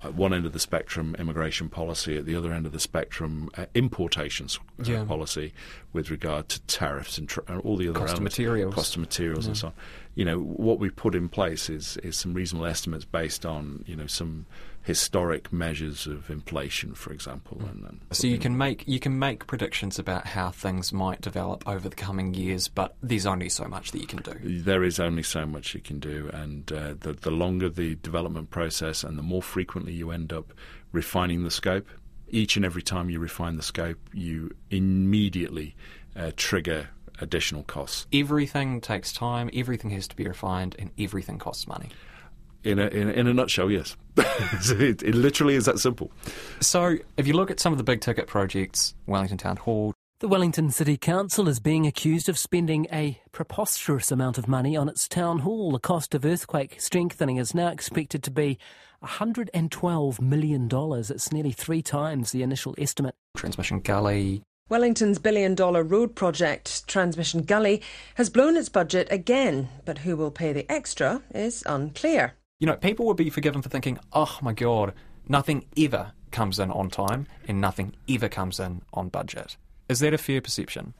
at 0.06 0.14
one 0.14 0.32
end 0.32 0.46
of 0.46 0.52
the 0.52 0.58
spectrum, 0.58 1.14
immigration 1.18 1.68
policy, 1.68 2.16
at 2.16 2.24
the 2.26 2.34
other 2.34 2.52
end 2.52 2.66
of 2.66 2.72
the 2.72 2.80
spectrum, 2.80 3.48
uh, 3.56 3.66
importations 3.74 4.58
uh, 4.80 4.84
Yeah. 4.84 5.04
policy 5.04 5.52
with 5.92 6.10
regard 6.10 6.48
to 6.50 6.60
tariffs 6.62 7.18
and, 7.18 7.28
tr- 7.28 7.40
and 7.48 7.60
all 7.62 7.76
the 7.76 7.88
other 7.88 8.00
Cost 8.00 8.16
of 8.16 8.22
materials. 8.22 8.74
cost 8.74 8.94
of 8.96 9.00
materials, 9.00 9.46
and 9.46 9.56
so 9.56 9.68
on. 9.68 9.72
You 10.14 10.24
know, 10.24 10.38
what 10.38 10.78
we 10.78 10.88
put 10.90 11.14
in 11.14 11.28
place 11.28 11.68
is 11.68 11.96
is 11.98 12.16
some 12.16 12.32
reasonable 12.34 12.66
estimates 12.66 13.04
based 13.04 13.44
on 13.44 13.84
you 13.86 13.96
know 13.96 14.06
some 14.06 14.46
historic 14.86 15.52
measures 15.52 16.06
of 16.06 16.30
inflation, 16.30 16.94
for 16.94 17.12
example. 17.12 17.60
And, 17.68 17.84
and 17.84 18.00
So 18.12 18.28
you 18.28 18.38
can 18.38 18.56
make 18.56 18.86
you 18.86 19.00
can 19.00 19.18
make 19.18 19.48
predictions 19.48 19.98
about 19.98 20.28
how 20.28 20.52
things 20.52 20.92
might 20.92 21.20
develop 21.20 21.66
over 21.66 21.88
the 21.88 21.96
coming 21.96 22.34
years, 22.34 22.68
but 22.68 22.94
there's 23.02 23.26
only 23.26 23.48
so 23.48 23.64
much 23.64 23.90
that 23.90 24.00
you 24.00 24.06
can 24.06 24.20
do. 24.22 24.62
there 24.62 24.84
is 24.84 25.00
only 25.00 25.24
so 25.24 25.44
much 25.44 25.74
you 25.74 25.80
can 25.80 25.98
do, 25.98 26.30
and 26.32 26.70
uh, 26.70 26.94
the, 27.00 27.14
the 27.14 27.32
longer 27.32 27.68
the 27.68 27.96
development 27.96 28.50
process 28.50 29.02
and 29.02 29.18
the 29.18 29.24
more 29.24 29.42
frequently 29.42 29.92
you 29.92 30.12
end 30.12 30.32
up 30.32 30.52
refining 30.92 31.42
the 31.42 31.50
scope, 31.50 31.88
each 32.28 32.54
and 32.54 32.64
every 32.64 32.82
time 32.82 33.10
you 33.10 33.18
refine 33.18 33.56
the 33.56 33.64
scope, 33.64 33.98
you 34.12 34.54
immediately 34.70 35.74
uh, 36.14 36.30
trigger 36.36 36.90
additional 37.20 37.64
costs. 37.64 38.06
Everything 38.12 38.80
takes 38.80 39.12
time, 39.12 39.50
everything 39.52 39.90
has 39.90 40.06
to 40.06 40.14
be 40.14 40.28
refined, 40.28 40.76
and 40.78 40.92
everything 40.96 41.38
costs 41.40 41.66
money. 41.66 41.88
In 42.64 42.78
a, 42.78 42.86
in 42.88 43.08
a, 43.08 43.12
in 43.12 43.26
a 43.26 43.34
nutshell, 43.34 43.70
yes. 43.70 43.96
it, 44.16 45.02
it 45.02 45.14
literally 45.14 45.54
is 45.54 45.66
that 45.66 45.78
simple. 45.78 46.10
So 46.60 46.96
if 47.16 47.26
you 47.26 47.34
look 47.34 47.50
at 47.50 47.60
some 47.60 47.72
of 47.72 47.78
the 47.78 47.84
big 47.84 48.00
ticket 48.00 48.26
projects, 48.26 48.94
Wellington 49.06 49.38
Town 49.38 49.56
Hall, 49.56 49.92
The 50.18 50.28
Wellington 50.28 50.70
City 50.70 50.96
Council 50.96 51.46
is 51.48 51.60
being 51.60 51.86
accused 51.86 52.28
of 52.28 52.38
spending 52.38 52.86
a 52.90 53.20
preposterous 53.32 54.10
amount 54.10 54.38
of 54.38 54.48
money 54.48 54.76
on 54.76 54.88
its 54.88 55.06
town 55.06 55.40
hall. 55.40 55.72
The 55.72 55.78
cost 55.78 56.14
of 56.14 56.24
earthquake 56.24 56.76
strengthening 56.80 57.36
is 57.36 57.54
now 57.54 57.68
expected 57.68 58.22
to 58.22 58.30
be 58.30 58.58
$112 59.04 60.20
million. 60.20 60.68
It's 60.72 61.32
nearly 61.32 61.52
three 61.52 61.82
times 61.82 62.32
the 62.32 62.42
initial 62.42 62.74
estimate. 62.78 63.14
Transmission 63.36 63.80
Gully, 63.80 64.42
Wellington's 64.68 65.20
billion 65.20 65.54
dollar 65.54 65.84
road 65.84 66.16
project, 66.16 66.88
Transmission 66.88 67.42
Gully, 67.42 67.82
has 68.16 68.28
blown 68.28 68.56
its 68.56 68.68
budget 68.68 69.06
again, 69.12 69.68
but 69.84 69.98
who 69.98 70.16
will 70.16 70.32
pay 70.32 70.52
the 70.52 70.68
extra 70.70 71.22
is 71.32 71.62
unclear. 71.66 72.34
You 72.58 72.66
know, 72.66 72.76
people 72.76 73.06
would 73.06 73.16
be 73.16 73.30
forgiven 73.30 73.62
for 73.62 73.68
thinking, 73.68 73.98
oh 74.12 74.38
my 74.40 74.52
god, 74.52 74.94
nothing 75.28 75.66
ever 75.76 76.12
comes 76.30 76.58
in 76.58 76.70
on 76.70 76.88
time 76.88 77.26
and 77.46 77.60
nothing 77.60 77.94
ever 78.08 78.28
comes 78.28 78.58
in 78.58 78.82
on 78.94 79.08
budget. 79.08 79.56
Is 79.88 80.00
that 80.00 80.14
a 80.14 80.18
fair 80.18 80.40
perception? 80.40 80.94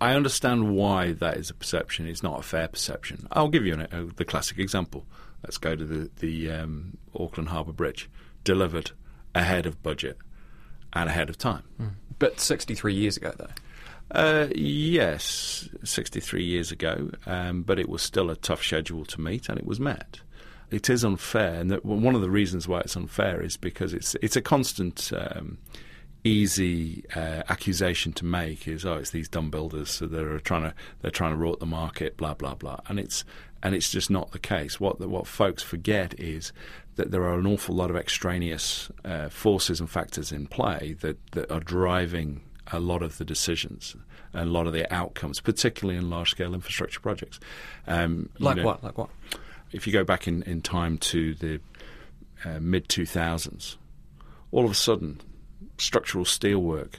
I 0.00 0.14
understand 0.14 0.74
why 0.74 1.12
that 1.12 1.36
is 1.36 1.48
a 1.48 1.54
perception. 1.54 2.06
It's 2.06 2.22
not 2.22 2.40
a 2.40 2.42
fair 2.42 2.68
perception. 2.68 3.26
I'll 3.32 3.48
give 3.48 3.64
you 3.64 3.74
an, 3.74 3.82
uh, 3.82 4.06
the 4.16 4.24
classic 4.24 4.58
example. 4.58 5.06
Let's 5.44 5.58
go 5.58 5.74
to 5.76 5.84
the, 5.84 6.10
the 6.18 6.50
um, 6.50 6.98
Auckland 7.18 7.48
Harbour 7.48 7.72
Bridge, 7.72 8.10
delivered 8.44 8.90
ahead 9.34 9.66
of 9.66 9.82
budget 9.82 10.18
and 10.92 11.08
ahead 11.08 11.30
of 11.30 11.38
time. 11.38 11.62
But 12.18 12.38
63 12.38 12.94
years 12.94 13.16
ago, 13.16 13.32
though. 13.36 13.48
Uh, 14.10 14.48
yes, 14.54 15.68
63 15.84 16.44
years 16.44 16.70
ago, 16.70 17.10
um, 17.24 17.62
but 17.62 17.78
it 17.78 17.88
was 17.88 18.02
still 18.02 18.30
a 18.30 18.36
tough 18.36 18.62
schedule 18.62 19.04
to 19.06 19.20
meet, 19.20 19.48
and 19.48 19.58
it 19.58 19.66
was 19.66 19.80
met. 19.80 20.20
It 20.72 20.90
is 20.90 21.04
unfair, 21.04 21.54
and 21.54 21.70
that, 21.70 21.84
one 21.84 22.14
of 22.14 22.22
the 22.22 22.30
reasons 22.30 22.66
why 22.66 22.80
it's 22.80 22.96
unfair 22.96 23.42
is 23.42 23.56
because 23.56 23.92
it's 23.92 24.16
it's 24.22 24.36
a 24.36 24.42
constant, 24.42 25.12
um, 25.16 25.58
easy 26.24 27.04
uh, 27.14 27.42
accusation 27.48 28.12
to 28.12 28.24
make 28.24 28.68
is 28.68 28.86
oh 28.86 28.94
it's 28.94 29.10
these 29.10 29.28
dumb 29.28 29.50
builders 29.50 29.90
so 29.90 30.06
they're 30.06 30.38
trying 30.38 30.62
to 30.62 30.72
they're 31.00 31.10
trying 31.10 31.32
to 31.32 31.36
rot 31.36 31.58
the 31.58 31.66
market 31.66 32.16
blah 32.16 32.32
blah 32.32 32.54
blah 32.54 32.78
and 32.86 33.00
it's 33.00 33.24
and 33.62 33.74
it's 33.74 33.90
just 33.90 34.10
not 34.10 34.32
the 34.32 34.38
case. 34.38 34.80
What 34.80 34.98
the, 34.98 35.08
what 35.08 35.26
folks 35.26 35.62
forget 35.62 36.18
is 36.18 36.52
that 36.96 37.10
there 37.10 37.22
are 37.22 37.38
an 37.38 37.46
awful 37.46 37.74
lot 37.74 37.90
of 37.90 37.96
extraneous 37.96 38.90
uh, 39.04 39.28
forces 39.28 39.80
and 39.80 39.88
factors 39.88 40.32
in 40.32 40.46
play 40.46 40.96
that, 41.00 41.18
that 41.32 41.50
are 41.50 41.60
driving 41.60 42.42
a 42.72 42.80
lot 42.80 43.02
of 43.02 43.18
the 43.18 43.24
decisions 43.24 43.96
and 44.32 44.48
a 44.48 44.52
lot 44.52 44.66
of 44.66 44.72
the 44.72 44.92
outcomes, 44.92 45.40
particularly 45.40 45.98
in 45.98 46.10
large 46.10 46.30
scale 46.30 46.54
infrastructure 46.54 47.00
projects. 47.00 47.38
Um, 47.86 48.30
Like 48.38 48.56
know, 48.56 48.64
what? 48.64 48.82
Like 48.82 48.98
what? 48.98 49.10
If 49.72 49.86
you 49.86 49.92
go 49.92 50.04
back 50.04 50.28
in, 50.28 50.42
in 50.42 50.60
time 50.62 50.98
to 50.98 51.34
the 51.34 51.60
uh, 52.44 52.58
mid 52.60 52.88
2000s, 52.88 53.76
all 54.50 54.64
of 54.64 54.70
a 54.70 54.74
sudden, 54.74 55.20
structural 55.78 56.24
steelwork 56.24 56.96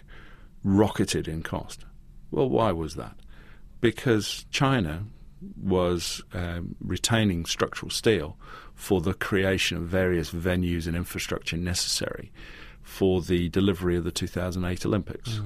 rocketed 0.63 1.27
in 1.27 1.43
cost. 1.43 1.85
Well, 2.31 2.49
why 2.49 2.71
was 2.71 2.95
that? 2.95 3.15
Because 3.81 4.45
China 4.49 5.03
was 5.61 6.21
um, 6.33 6.75
retaining 6.81 7.45
structural 7.45 7.89
steel 7.89 8.37
for 8.73 9.01
the 9.01 9.13
creation 9.13 9.77
of 9.77 9.83
various 9.83 10.31
venues 10.31 10.87
and 10.87 10.95
infrastructure 10.95 11.57
necessary 11.57 12.31
for 12.81 13.21
the 13.21 13.49
delivery 13.49 13.97
of 13.97 14.03
the 14.03 14.11
2008 14.11 14.85
Olympics. 14.85 15.41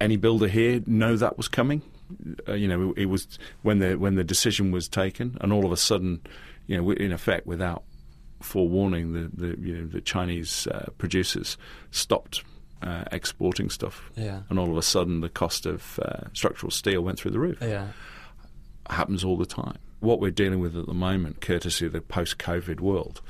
Any 0.00 0.16
builder 0.16 0.48
here 0.48 0.82
know 0.86 1.16
that 1.16 1.36
was 1.36 1.48
coming? 1.48 1.82
Uh, 2.48 2.52
you 2.52 2.68
know, 2.68 2.94
it 2.96 3.06
was 3.06 3.38
when 3.62 3.80
the 3.80 3.96
when 3.96 4.14
the 4.14 4.24
decision 4.24 4.70
was 4.70 4.88
taken, 4.88 5.36
and 5.40 5.52
all 5.52 5.66
of 5.66 5.72
a 5.72 5.76
sudden, 5.76 6.20
you 6.68 6.76
know, 6.80 6.90
in 6.92 7.10
effect, 7.12 7.46
without 7.46 7.82
forewarning, 8.40 9.12
the 9.14 9.28
the 9.34 9.60
you 9.60 9.76
know 9.78 9.86
the 9.86 10.00
Chinese 10.00 10.66
uh, 10.68 10.86
producers 10.98 11.58
stopped 11.90 12.44
uh, 12.82 13.02
exporting 13.10 13.68
stuff, 13.70 14.10
Yeah. 14.16 14.42
and 14.48 14.58
all 14.58 14.70
of 14.70 14.76
a 14.76 14.82
sudden, 14.82 15.20
the 15.20 15.28
cost 15.28 15.66
of 15.66 15.98
uh, 15.98 16.28
structural 16.32 16.70
steel 16.70 17.00
went 17.02 17.18
through 17.18 17.32
the 17.32 17.40
roof 17.40 17.58
Yeah. 17.60 17.88
happens 18.88 19.24
all 19.24 19.36
the 19.36 19.46
time. 19.46 19.78
What 20.00 20.20
we're 20.20 20.30
dealing 20.30 20.60
with 20.60 20.76
at 20.76 20.86
the 20.86 20.94
moment, 20.94 21.40
courtesy 21.40 21.86
of 21.86 21.92
the 21.92 22.00
post 22.00 22.38
COVID 22.38 22.78
world, 22.78 23.20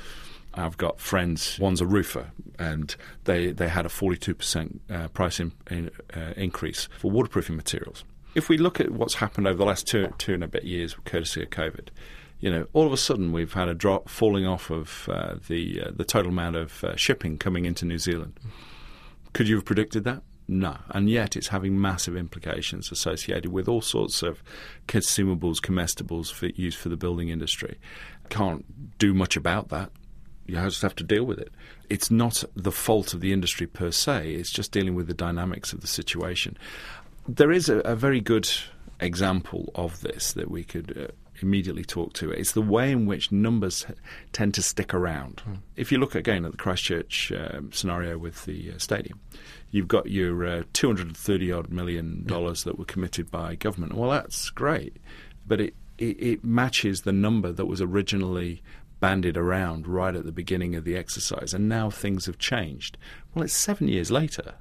I've 0.52 0.76
got 0.76 1.00
friends. 1.00 1.58
One's 1.58 1.80
a 1.80 1.86
roofer, 1.86 2.30
and 2.58 2.94
they 3.24 3.52
they 3.52 3.68
had 3.68 3.86
a 3.86 3.88
forty 3.88 4.18
two 4.18 4.34
percent 4.34 4.80
uh, 4.90 5.08
price 5.08 5.40
in, 5.40 5.52
in, 5.70 5.90
uh, 6.14 6.34
increase 6.36 6.88
for 6.98 7.10
waterproofing 7.10 7.56
materials. 7.56 8.04
If 8.34 8.50
we 8.50 8.58
look 8.58 8.78
at 8.78 8.90
what's 8.90 9.14
happened 9.14 9.46
over 9.48 9.56
the 9.56 9.64
last 9.64 9.86
two 9.86 10.12
two 10.18 10.34
and 10.34 10.44
a 10.44 10.48
bit 10.48 10.64
years, 10.64 10.94
courtesy 11.06 11.42
of 11.42 11.48
COVID, 11.50 11.88
you 12.40 12.50
know, 12.50 12.66
all 12.72 12.86
of 12.86 12.92
a 12.92 12.96
sudden 12.96 13.32
we've 13.32 13.52
had 13.52 13.68
a 13.68 13.74
drop 13.74 14.08
falling 14.08 14.46
off 14.46 14.70
of 14.70 15.08
uh, 15.10 15.34
the 15.48 15.82
uh, 15.82 15.90
the 15.94 16.04
total 16.04 16.30
amount 16.30 16.56
of 16.56 16.84
uh, 16.84 16.96
shipping 16.96 17.38
coming 17.38 17.64
into 17.64 17.84
New 17.84 17.98
Zealand. 17.98 18.38
Could 19.32 19.48
you 19.48 19.56
have 19.56 19.64
predicted 19.64 20.04
that? 20.04 20.22
No, 20.50 20.78
and 20.90 21.10
yet 21.10 21.36
it's 21.36 21.48
having 21.48 21.78
massive 21.78 22.16
implications 22.16 22.90
associated 22.90 23.52
with 23.52 23.68
all 23.68 23.82
sorts 23.82 24.22
of 24.22 24.42
consumables, 24.86 25.60
comestibles 25.60 26.32
for, 26.32 26.46
used 26.46 26.78
for 26.78 26.88
the 26.88 26.96
building 26.96 27.28
industry. 27.28 27.78
Can't 28.30 28.98
do 28.98 29.12
much 29.12 29.36
about 29.36 29.68
that. 29.68 29.90
You 30.46 30.54
just 30.54 30.80
have 30.80 30.96
to 30.96 31.04
deal 31.04 31.24
with 31.24 31.38
it. 31.38 31.52
It's 31.90 32.10
not 32.10 32.42
the 32.56 32.72
fault 32.72 33.12
of 33.12 33.20
the 33.20 33.34
industry 33.34 33.66
per 33.66 33.90
se. 33.90 34.32
It's 34.32 34.50
just 34.50 34.72
dealing 34.72 34.94
with 34.94 35.06
the 35.06 35.12
dynamics 35.12 35.74
of 35.74 35.82
the 35.82 35.86
situation. 35.86 36.56
There 37.28 37.52
is 37.52 37.68
a, 37.68 37.80
a 37.80 37.94
very 37.94 38.22
good 38.22 38.48
example 39.00 39.70
of 39.74 40.00
this 40.00 40.32
that 40.32 40.50
we 40.50 40.64
could 40.64 40.96
uh, 40.96 41.12
immediately 41.42 41.84
talk 41.84 42.12
to. 42.14 42.30
It. 42.30 42.38
It's 42.38 42.52
the 42.52 42.62
way 42.62 42.92
in 42.92 43.06
which 43.06 43.32
numbers 43.32 43.86
tend 44.32 44.54
to 44.54 44.62
stick 44.62 44.94
around. 44.94 45.42
Mm. 45.48 45.58
If 45.76 45.92
you 45.92 45.98
look 45.98 46.14
again 46.14 46.44
at 46.44 46.52
the 46.52 46.58
Christchurch 46.58 47.32
uh, 47.32 47.60
scenario 47.70 48.18
with 48.18 48.44
the 48.44 48.72
uh, 48.72 48.78
stadium, 48.78 49.20
you've 49.70 49.88
got 49.88 50.10
your 50.10 50.46
uh, 50.46 50.62
230 50.72 51.52
odd 51.52 51.70
million 51.70 52.24
dollars 52.26 52.64
yeah. 52.64 52.72
that 52.72 52.78
were 52.78 52.84
committed 52.84 53.30
by 53.30 53.54
government. 53.54 53.94
Well, 53.94 54.10
that's 54.10 54.50
great, 54.50 54.96
but 55.46 55.60
it, 55.60 55.74
it, 55.98 56.20
it 56.20 56.44
matches 56.44 57.02
the 57.02 57.12
number 57.12 57.52
that 57.52 57.66
was 57.66 57.80
originally 57.80 58.62
bandied 59.00 59.36
around 59.36 59.86
right 59.86 60.14
at 60.14 60.24
the 60.24 60.32
beginning 60.32 60.74
of 60.74 60.84
the 60.84 60.96
exercise, 60.96 61.54
and 61.54 61.68
now 61.68 61.90
things 61.90 62.26
have 62.26 62.38
changed. 62.38 62.98
Well, 63.34 63.44
it's 63.44 63.54
seven 63.54 63.88
years 63.88 64.10
later. 64.10 64.54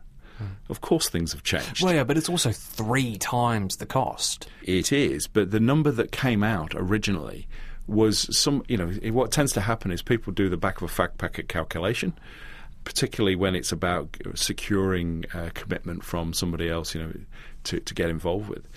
Of 0.69 0.81
course, 0.81 1.09
things 1.09 1.31
have 1.33 1.43
changed. 1.43 1.83
Well, 1.83 1.93
yeah, 1.93 2.03
but 2.03 2.17
it's 2.17 2.29
also 2.29 2.51
three 2.51 3.17
times 3.17 3.77
the 3.77 3.85
cost. 3.85 4.47
It 4.63 4.91
is, 4.91 5.27
but 5.27 5.51
the 5.51 5.59
number 5.59 5.91
that 5.91 6.11
came 6.11 6.43
out 6.43 6.73
originally 6.75 7.47
was 7.87 8.35
some. 8.37 8.63
You 8.67 8.77
know, 8.77 8.87
what 9.11 9.31
tends 9.31 9.53
to 9.53 9.61
happen 9.61 9.91
is 9.91 10.01
people 10.01 10.33
do 10.33 10.49
the 10.49 10.57
back 10.57 10.77
of 10.77 10.83
a 10.83 10.87
fact 10.87 11.17
packet 11.17 11.47
calculation, 11.47 12.13
particularly 12.83 13.35
when 13.35 13.55
it's 13.55 13.71
about 13.71 14.15
securing 14.35 15.25
a 15.33 15.51
commitment 15.51 16.03
from 16.03 16.33
somebody 16.33 16.69
else, 16.69 16.93
you 16.93 17.01
know, 17.01 17.13
to, 17.65 17.79
to 17.79 17.93
get 17.93 18.09
involved 18.09 18.49
with. 18.49 18.67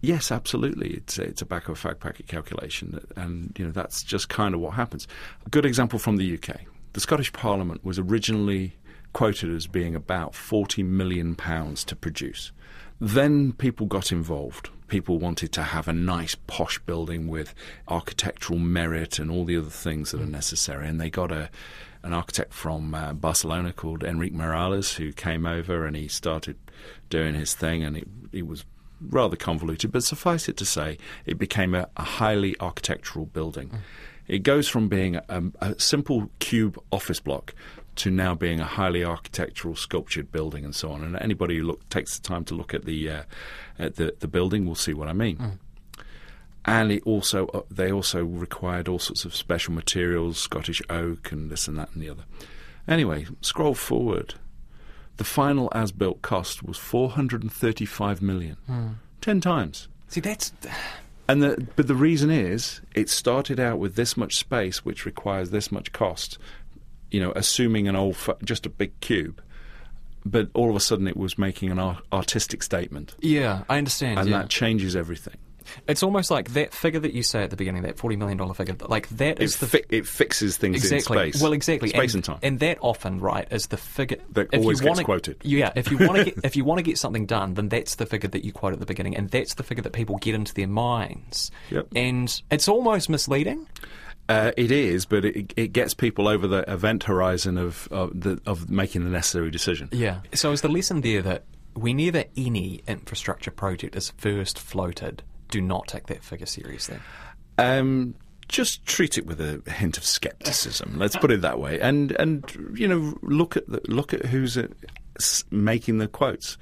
Yes, 0.00 0.30
absolutely. 0.30 0.90
It's 0.90 1.18
it's 1.18 1.42
a 1.42 1.46
back 1.46 1.68
of 1.68 1.72
a 1.72 1.76
fact 1.76 2.00
packet 2.00 2.28
calculation, 2.28 3.00
and 3.16 3.54
you 3.58 3.64
know 3.64 3.72
that's 3.72 4.02
just 4.02 4.28
kind 4.28 4.54
of 4.54 4.60
what 4.60 4.74
happens. 4.74 5.08
A 5.46 5.50
good 5.50 5.64
example 5.64 5.98
from 5.98 6.16
the 6.16 6.34
UK: 6.34 6.60
the 6.92 7.00
Scottish 7.00 7.32
Parliament 7.32 7.84
was 7.84 7.98
originally 7.98 8.76
quoted 9.16 9.48
as 9.50 9.66
being 9.66 9.94
about 9.94 10.34
forty 10.34 10.82
million 10.82 11.34
pounds 11.34 11.84
to 11.84 11.96
produce. 11.96 12.52
Then 13.00 13.54
people 13.54 13.86
got 13.86 14.12
involved. 14.12 14.68
People 14.88 15.18
wanted 15.18 15.52
to 15.52 15.62
have 15.62 15.88
a 15.88 15.94
nice 15.94 16.34
posh 16.34 16.78
building 16.80 17.26
with 17.26 17.54
architectural 17.88 18.58
merit 18.58 19.18
and 19.18 19.30
all 19.30 19.46
the 19.46 19.56
other 19.56 19.70
things 19.70 20.10
that 20.10 20.20
are 20.20 20.26
necessary, 20.26 20.86
and 20.86 21.00
they 21.00 21.08
got 21.08 21.32
a 21.32 21.48
an 22.02 22.12
architect 22.12 22.52
from 22.52 22.94
uh, 22.94 23.14
Barcelona 23.14 23.72
called 23.72 24.04
Enrique 24.04 24.36
Miralles 24.36 24.96
who 24.96 25.14
came 25.14 25.46
over 25.46 25.86
and 25.86 25.96
he 25.96 26.08
started 26.08 26.58
doing 27.08 27.34
his 27.34 27.54
thing, 27.54 27.82
and 27.82 27.96
it, 27.96 28.08
it 28.32 28.46
was 28.46 28.66
rather 29.00 29.36
convoluted, 29.36 29.92
but 29.92 30.04
suffice 30.04 30.46
it 30.46 30.58
to 30.58 30.66
say, 30.66 30.98
it 31.24 31.38
became 31.38 31.74
a, 31.74 31.88
a 31.96 32.02
highly 32.02 32.54
architectural 32.60 33.24
building. 33.24 33.70
Mm. 33.70 33.78
It 34.28 34.42
goes 34.42 34.68
from 34.68 34.88
being 34.88 35.16
a, 35.16 35.42
a, 35.60 35.78
simple 35.80 36.30
cube 36.38 36.78
office 36.90 37.20
block 37.20 37.54
to 37.96 38.10
now 38.10 38.34
being 38.34 38.60
a 38.60 38.64
highly 38.64 39.04
architectural, 39.04 39.74
sculptured 39.74 40.30
building, 40.30 40.64
and 40.64 40.74
so 40.74 40.90
on. 40.92 41.02
And 41.02 41.16
anybody 41.16 41.58
who 41.58 41.64
look, 41.64 41.88
takes 41.88 42.18
the 42.18 42.26
time 42.26 42.44
to 42.44 42.54
look 42.54 42.74
at 42.74 42.84
the 42.84 43.10
uh, 43.10 43.22
at 43.78 43.96
the, 43.96 44.14
the 44.20 44.28
building 44.28 44.66
will 44.66 44.74
see 44.74 44.94
what 44.94 45.08
I 45.08 45.12
mean. 45.12 45.36
Mm 45.36 45.58
and 46.66 46.90
it 46.90 47.02
also 47.04 47.46
uh, 47.48 47.60
they 47.70 47.90
also 47.90 48.24
required 48.24 48.88
all 48.88 48.98
sorts 48.98 49.24
of 49.24 49.34
special 49.34 49.72
materials, 49.72 50.38
Scottish 50.38 50.82
oak 50.90 51.32
and 51.32 51.50
this 51.50 51.68
and 51.68 51.78
that 51.78 51.88
and 51.94 52.02
the 52.02 52.10
other. 52.10 52.24
Anyway, 52.88 53.26
scroll 53.40 53.74
forward. 53.74 54.34
The 55.16 55.24
final 55.24 55.70
as-built 55.72 56.20
cost 56.20 56.62
was 56.62 56.76
435 56.76 58.20
million. 58.20 58.56
Mm. 58.68 58.94
10 59.22 59.40
times. 59.40 59.88
See 60.08 60.20
that's 60.20 60.52
and 61.28 61.42
the, 61.42 61.66
but 61.76 61.86
the 61.86 61.94
reason 61.94 62.30
is 62.30 62.80
it 62.94 63.08
started 63.08 63.58
out 63.58 63.78
with 63.78 63.94
this 63.94 64.16
much 64.16 64.36
space 64.36 64.84
which 64.84 65.06
requires 65.06 65.50
this 65.50 65.72
much 65.72 65.92
cost, 65.92 66.38
you 67.10 67.20
know, 67.20 67.32
assuming 67.36 67.88
an 67.88 67.96
old 67.96 68.16
just 68.44 68.66
a 68.66 68.70
big 68.70 68.98
cube 69.00 69.42
but 70.26 70.48
all 70.54 70.68
of 70.68 70.76
a 70.76 70.80
sudden 70.80 71.06
it 71.06 71.16
was 71.16 71.38
making 71.38 71.70
an 71.70 71.78
artistic 72.12 72.62
statement. 72.62 73.14
Yeah, 73.20 73.62
I 73.68 73.78
understand. 73.78 74.18
And 74.18 74.28
yeah. 74.28 74.38
that 74.38 74.50
changes 74.50 74.96
everything. 74.96 75.36
It's 75.88 76.02
almost 76.02 76.30
like 76.30 76.52
that 76.52 76.72
figure 76.72 77.00
that 77.00 77.12
you 77.12 77.22
say 77.22 77.42
at 77.42 77.50
the 77.50 77.56
beginning, 77.56 77.82
that 77.82 77.98
forty 77.98 78.16
million 78.16 78.38
dollar 78.38 78.54
figure. 78.54 78.76
Like 78.86 79.08
that 79.10 79.40
is 79.40 79.56
the 79.56 79.66
fi- 79.66 79.84
it 79.88 80.06
fixes 80.06 80.56
things 80.56 80.76
exactly. 80.76 81.18
in 81.18 81.32
space. 81.32 81.42
Well, 81.42 81.52
exactly, 81.52 81.88
space 81.88 82.14
and, 82.14 82.18
and 82.18 82.24
time, 82.24 82.38
and 82.42 82.60
that 82.60 82.78
often 82.80 83.20
right 83.20 83.48
is 83.50 83.66
the 83.66 83.76
figure 83.76 84.18
that 84.32 84.54
always 84.54 84.80
you 84.80 84.86
wanna, 84.86 84.98
gets 84.98 85.04
quoted. 85.04 85.36
Yeah, 85.42 85.72
if 85.74 85.90
you 85.90 85.98
want 85.98 86.16
to 86.16 86.24
get 86.30 86.44
if 86.44 86.56
you 86.56 86.64
want 86.64 86.78
to 86.78 86.82
get 86.82 86.98
something 86.98 87.26
done, 87.26 87.54
then 87.54 87.68
that's 87.68 87.96
the 87.96 88.06
figure 88.06 88.28
that 88.28 88.44
you 88.44 88.52
quote 88.52 88.72
at 88.72 88.80
the 88.80 88.86
beginning, 88.86 89.16
and 89.16 89.28
that's 89.30 89.54
the 89.54 89.62
figure 89.62 89.82
that 89.82 89.92
people 89.92 90.18
get 90.18 90.34
into 90.34 90.54
their 90.54 90.68
minds. 90.68 91.50
Yep. 91.70 91.88
and 91.94 92.42
it's 92.50 92.68
almost 92.68 93.08
misleading. 93.08 93.66
Uh, 94.28 94.50
it 94.56 94.72
is, 94.72 95.06
but 95.06 95.24
it, 95.24 95.52
it 95.56 95.68
gets 95.68 95.94
people 95.94 96.26
over 96.26 96.46
the 96.46 96.70
event 96.70 97.04
horizon 97.04 97.56
of 97.56 97.88
of, 97.90 98.20
the, 98.20 98.40
of 98.44 98.68
making 98.68 99.04
the 99.04 99.10
necessary 99.10 99.50
decision. 99.50 99.88
Yeah. 99.92 100.20
So 100.34 100.52
is 100.52 100.62
the 100.62 100.68
lesson 100.68 101.00
there 101.02 101.22
that 101.22 101.44
whenever 101.74 102.24
any 102.36 102.82
infrastructure 102.88 103.50
project 103.50 103.94
is 103.94 104.10
first 104.16 104.58
floated, 104.58 105.22
do 105.48 105.60
not 105.60 105.86
take 105.86 106.06
that 106.06 106.24
figure 106.24 106.46
seriously? 106.46 106.98
Um, 107.58 108.14
just 108.48 108.84
treat 108.86 109.18
it 109.18 109.26
with 109.26 109.40
a 109.40 109.62
hint 109.70 109.96
of 109.96 110.04
skepticism. 110.04 110.94
Let's 110.98 111.16
put 111.16 111.30
it 111.30 111.42
that 111.42 111.58
way, 111.58 111.80
and 111.80 112.12
and 112.12 112.74
you 112.74 112.88
know 112.88 113.18
look 113.22 113.56
at 113.56 113.68
the, 113.68 113.80
look 113.88 114.12
at 114.12 114.26
who's 114.26 114.56
uh, 114.56 114.68
making 115.50 115.98
the 115.98 116.08
quotes, 116.08 116.56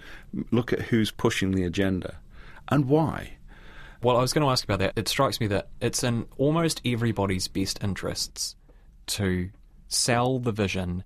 look 0.51 0.73
at 0.73 0.81
who's 0.81 1.11
pushing 1.11 1.53
the 1.53 1.65
agenda, 1.65 2.17
and 2.69 2.87
why. 2.87 3.37
Well, 4.05 4.19
I 4.19 4.21
was 4.21 4.35
going 4.35 4.45
to 4.45 4.51
ask 4.51 4.65
about 4.65 4.81
that. 4.81 4.93
It 4.97 5.09
strikes 5.09 5.41
me 5.41 5.47
that 5.47 5.69
it's 5.81 6.05
in 6.05 6.27
almost 6.37 6.83
everybody's 6.85 7.49
best 7.49 7.83
interests 7.83 8.55
to 9.07 9.49
sell 9.89 10.39
the 10.39 10.53
vision 10.53 11.05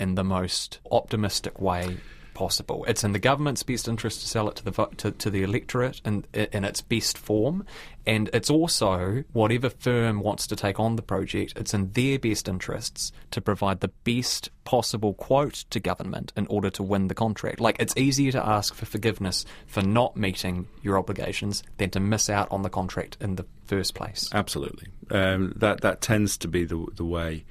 in 0.00 0.14
the 0.14 0.24
most 0.24 0.80
optimistic 0.90 1.60
way 1.60 1.98
possible. 2.38 2.84
It's 2.86 3.02
in 3.02 3.10
the 3.10 3.18
government's 3.18 3.64
best 3.64 3.88
interest 3.88 4.20
to 4.20 4.28
sell 4.28 4.48
it 4.48 4.54
to 4.56 4.64
the 4.64 4.88
to, 4.98 5.10
to 5.10 5.28
the 5.28 5.42
electorate 5.42 6.00
in, 6.04 6.24
in 6.32 6.64
its 6.64 6.80
best 6.80 7.18
form, 7.18 7.64
and 8.06 8.30
it's 8.32 8.48
also 8.48 9.24
whatever 9.32 9.68
firm 9.68 10.20
wants 10.20 10.46
to 10.46 10.54
take 10.54 10.78
on 10.78 10.94
the 10.94 11.02
project. 11.02 11.54
It's 11.56 11.74
in 11.74 11.90
their 11.92 12.16
best 12.16 12.46
interests 12.46 13.10
to 13.32 13.40
provide 13.40 13.80
the 13.80 13.88
best 13.88 14.50
possible 14.62 15.14
quote 15.14 15.64
to 15.70 15.80
government 15.80 16.32
in 16.36 16.46
order 16.46 16.70
to 16.70 16.82
win 16.84 17.08
the 17.08 17.14
contract. 17.14 17.58
Like 17.58 17.76
it's 17.80 17.96
easier 17.96 18.30
to 18.30 18.46
ask 18.46 18.72
for 18.72 18.86
forgiveness 18.86 19.44
for 19.66 19.82
not 19.82 20.16
meeting 20.16 20.68
your 20.80 20.96
obligations 20.96 21.64
than 21.78 21.90
to 21.90 21.98
miss 21.98 22.30
out 22.30 22.46
on 22.52 22.62
the 22.62 22.70
contract 22.70 23.16
in 23.20 23.34
the 23.34 23.46
first 23.66 23.96
place. 23.96 24.30
Absolutely, 24.32 24.86
um, 25.10 25.54
that 25.56 25.80
that 25.80 26.00
tends 26.00 26.36
to 26.36 26.46
be 26.46 26.64
the 26.64 26.86
the 26.94 27.04
way 27.04 27.44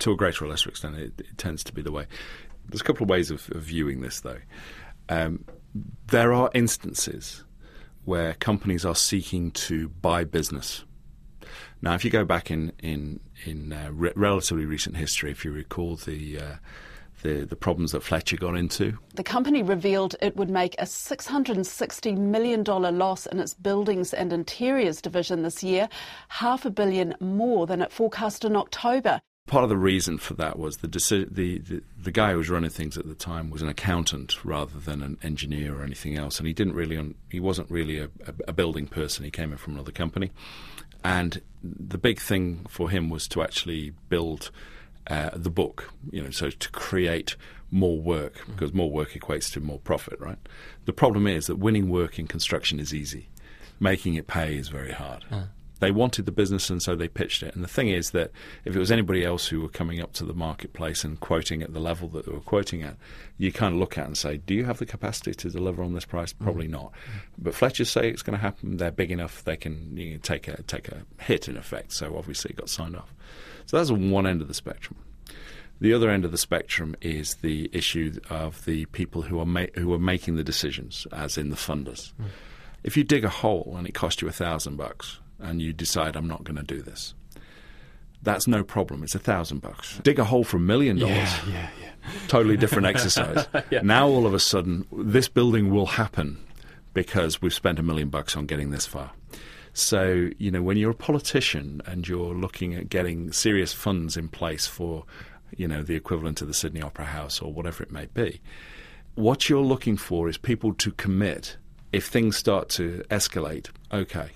to 0.00 0.12
a 0.12 0.16
greater 0.16 0.44
or 0.44 0.48
lesser 0.48 0.68
extent, 0.68 0.96
it, 0.96 1.12
it, 1.18 1.38
tends 1.38 1.64
to 1.64 1.72
be 1.72 1.82
the 1.82 1.90
way. 1.90 2.06
There's 2.68 2.80
a 2.80 2.84
couple 2.84 3.04
of 3.04 3.10
ways 3.10 3.30
of, 3.30 3.50
of 3.50 3.62
viewing 3.62 4.00
this, 4.00 4.20
though. 4.20 4.40
Um, 5.08 5.44
there 6.08 6.32
are 6.32 6.50
instances 6.54 7.44
where 8.04 8.34
companies 8.34 8.84
are 8.84 8.94
seeking 8.94 9.50
to 9.52 9.88
buy 9.88 10.24
business. 10.24 10.84
Now, 11.80 11.94
if 11.94 12.04
you 12.04 12.10
go 12.10 12.24
back 12.24 12.50
in 12.50 12.72
in 12.80 13.20
in 13.44 13.72
uh, 13.72 13.90
re- 13.92 14.12
relatively 14.16 14.66
recent 14.66 14.96
history, 14.96 15.30
if 15.30 15.44
you 15.44 15.52
recall 15.52 15.96
the 15.96 16.38
uh, 16.38 16.56
the, 17.22 17.44
the 17.44 17.56
problems 17.56 17.92
that 17.92 18.02
Fletcher 18.02 18.36
got 18.36 18.56
into. 18.56 18.96
The 19.14 19.24
company 19.24 19.62
revealed 19.62 20.14
it 20.22 20.36
would 20.36 20.50
make 20.50 20.74
a 20.78 20.84
$660 20.84 22.16
million 22.16 22.62
loss 22.64 23.26
in 23.26 23.40
its 23.40 23.54
buildings 23.54 24.14
and 24.14 24.32
interiors 24.32 25.02
division 25.02 25.42
this 25.42 25.62
year, 25.62 25.88
half 26.28 26.64
a 26.64 26.70
billion 26.70 27.14
more 27.20 27.66
than 27.66 27.82
it 27.82 27.92
forecast 27.92 28.44
in 28.44 28.54
October 28.54 29.20
part 29.48 29.64
of 29.64 29.70
the 29.70 29.76
reason 29.76 30.18
for 30.18 30.34
that 30.34 30.58
was 30.58 30.78
the, 30.78 30.88
deci- 30.88 31.28
the, 31.34 31.58
the, 31.58 31.82
the 32.00 32.12
guy 32.12 32.32
who 32.32 32.38
was 32.38 32.48
running 32.48 32.70
things 32.70 32.96
at 32.96 33.08
the 33.08 33.14
time 33.14 33.50
was 33.50 33.62
an 33.62 33.68
accountant 33.68 34.44
rather 34.44 34.78
than 34.78 35.02
an 35.02 35.18
engineer 35.22 35.80
or 35.80 35.82
anything 35.82 36.16
else, 36.16 36.38
and 36.38 36.46
he 36.46 36.52
didn't 36.52 36.74
really 36.74 36.96
un- 36.96 37.14
he 37.30 37.40
wasn't 37.40 37.70
really 37.70 37.98
a, 37.98 38.08
a, 38.46 38.52
building 38.52 38.86
person. 38.86 39.24
He 39.24 39.30
came 39.30 39.50
in 39.50 39.58
from 39.58 39.74
another 39.74 39.90
company, 39.90 40.30
and 41.02 41.42
the 41.62 41.98
big 41.98 42.20
thing 42.20 42.66
for 42.68 42.90
him 42.90 43.10
was 43.10 43.26
to 43.28 43.42
actually 43.42 43.92
build 44.08 44.50
uh, 45.08 45.30
the 45.34 45.50
book. 45.50 45.92
You 46.10 46.22
know, 46.22 46.30
so 46.30 46.50
to 46.50 46.70
create 46.70 47.34
more 47.70 47.98
work 47.98 48.38
mm-hmm. 48.38 48.52
because 48.52 48.72
more 48.72 48.90
work 48.90 49.12
equates 49.12 49.52
to 49.54 49.60
more 49.60 49.78
profit, 49.80 50.20
right? 50.20 50.38
The 50.84 50.92
problem 50.92 51.26
is 51.26 51.46
that 51.46 51.56
winning 51.56 51.88
work 51.88 52.18
in 52.18 52.26
construction 52.26 52.78
is 52.78 52.94
easy, 52.94 53.28
making 53.80 54.14
it 54.14 54.26
pay 54.26 54.56
is 54.56 54.68
very 54.68 54.92
hard. 54.92 55.24
Uh. 55.30 55.44
They 55.80 55.90
wanted 55.90 56.26
the 56.26 56.32
business, 56.32 56.70
and 56.70 56.82
so 56.82 56.96
they 56.96 57.08
pitched 57.08 57.42
it. 57.42 57.54
And 57.54 57.62
the 57.62 57.68
thing 57.68 57.88
is 57.88 58.10
that 58.10 58.30
if 58.64 58.74
it 58.74 58.78
was 58.78 58.90
anybody 58.90 59.24
else 59.24 59.46
who 59.48 59.60
were 59.60 59.68
coming 59.68 60.00
up 60.00 60.12
to 60.14 60.24
the 60.24 60.34
marketplace 60.34 61.04
and 61.04 61.20
quoting 61.20 61.62
at 61.62 61.72
the 61.72 61.80
level 61.80 62.08
that 62.08 62.26
they 62.26 62.32
were 62.32 62.40
quoting 62.40 62.82
at, 62.82 62.96
you 63.36 63.52
kind 63.52 63.74
of 63.74 63.80
look 63.80 63.96
at 63.96 64.06
and 64.06 64.16
say, 64.16 64.38
"Do 64.38 64.54
you 64.54 64.64
have 64.64 64.78
the 64.78 64.86
capacity 64.86 65.34
to 65.34 65.50
deliver 65.50 65.82
on 65.82 65.94
this 65.94 66.04
price?" 66.04 66.32
Probably 66.32 66.66
mm. 66.66 66.72
not. 66.72 66.92
But 67.38 67.54
Fletchers 67.54 67.90
say 67.90 68.10
it's 68.10 68.22
going 68.22 68.36
to 68.36 68.42
happen. 68.42 68.76
They're 68.76 68.90
big 68.90 69.10
enough; 69.10 69.44
they 69.44 69.56
can, 69.56 69.96
you 69.96 70.12
can 70.12 70.20
take 70.20 70.48
a 70.48 70.62
take 70.62 70.88
a 70.88 71.02
hit 71.20 71.48
in 71.48 71.56
effect. 71.56 71.92
So 71.92 72.16
obviously, 72.16 72.50
it 72.50 72.56
got 72.56 72.68
signed 72.68 72.96
off. 72.96 73.14
So 73.66 73.76
that's 73.76 73.90
one 73.90 74.26
end 74.26 74.42
of 74.42 74.48
the 74.48 74.54
spectrum. 74.54 74.96
The 75.80 75.94
other 75.94 76.10
end 76.10 76.24
of 76.24 76.32
the 76.32 76.38
spectrum 76.38 76.96
is 77.00 77.36
the 77.36 77.70
issue 77.72 78.18
of 78.30 78.64
the 78.64 78.86
people 78.86 79.22
who 79.22 79.38
are 79.38 79.46
ma- 79.46 79.66
who 79.76 79.92
are 79.92 79.98
making 79.98 80.36
the 80.36 80.44
decisions, 80.44 81.06
as 81.12 81.38
in 81.38 81.50
the 81.50 81.56
funders. 81.56 82.12
Mm. 82.14 82.26
If 82.82 82.96
you 82.96 83.04
dig 83.04 83.24
a 83.24 83.28
hole 83.28 83.74
and 83.76 83.86
it 83.86 83.94
costs 83.94 84.22
you 84.22 84.28
a 84.28 84.32
thousand 84.32 84.76
bucks, 84.76 85.20
and 85.38 85.60
you 85.62 85.72
decide 85.72 86.16
I'm 86.16 86.28
not 86.28 86.44
going 86.44 86.56
to 86.56 86.62
do 86.62 86.82
this, 86.82 87.14
that's 88.22 88.46
no 88.46 88.64
problem. 88.64 89.02
It's 89.02 89.14
a 89.14 89.20
thousand 89.20 89.60
bucks. 89.60 90.00
Dig 90.02 90.18
a 90.18 90.24
hole 90.24 90.44
for 90.44 90.56
a 90.56 90.60
million 90.60 90.98
dollars. 90.98 91.16
Yeah, 91.16 91.52
yeah, 91.52 91.68
yeah. 91.80 91.90
Totally 92.26 92.56
different 92.56 92.86
exercise. 92.86 93.46
yeah. 93.70 93.80
Now 93.82 94.08
all 94.08 94.26
of 94.26 94.34
a 94.34 94.40
sudden, 94.40 94.86
this 94.92 95.28
building 95.28 95.70
will 95.70 95.86
happen 95.86 96.38
because 96.94 97.40
we've 97.40 97.54
spent 97.54 97.78
a 97.78 97.82
million 97.82 98.08
bucks 98.08 98.36
on 98.36 98.46
getting 98.46 98.70
this 98.70 98.86
far. 98.86 99.12
So, 99.72 100.30
you 100.38 100.50
know, 100.50 100.62
when 100.62 100.76
you're 100.76 100.90
a 100.90 100.94
politician 100.94 101.80
and 101.86 102.08
you're 102.08 102.34
looking 102.34 102.74
at 102.74 102.88
getting 102.88 103.30
serious 103.30 103.72
funds 103.72 104.16
in 104.16 104.28
place 104.28 104.66
for, 104.66 105.04
you 105.56 105.68
know, 105.68 105.82
the 105.82 105.94
equivalent 105.94 106.42
of 106.42 106.48
the 106.48 106.54
Sydney 106.54 106.82
Opera 106.82 107.04
House 107.04 107.40
or 107.40 107.52
whatever 107.52 107.84
it 107.84 107.92
may 107.92 108.06
be, 108.06 108.40
what 109.14 109.48
you're 109.48 109.62
looking 109.62 109.96
for 109.96 110.28
is 110.28 110.36
people 110.36 110.74
to 110.74 110.90
commit. 110.92 111.56
If 111.92 112.06
things 112.06 112.36
start 112.36 112.68
to 112.70 113.04
escalate, 113.10 113.68
okay, 113.92 114.30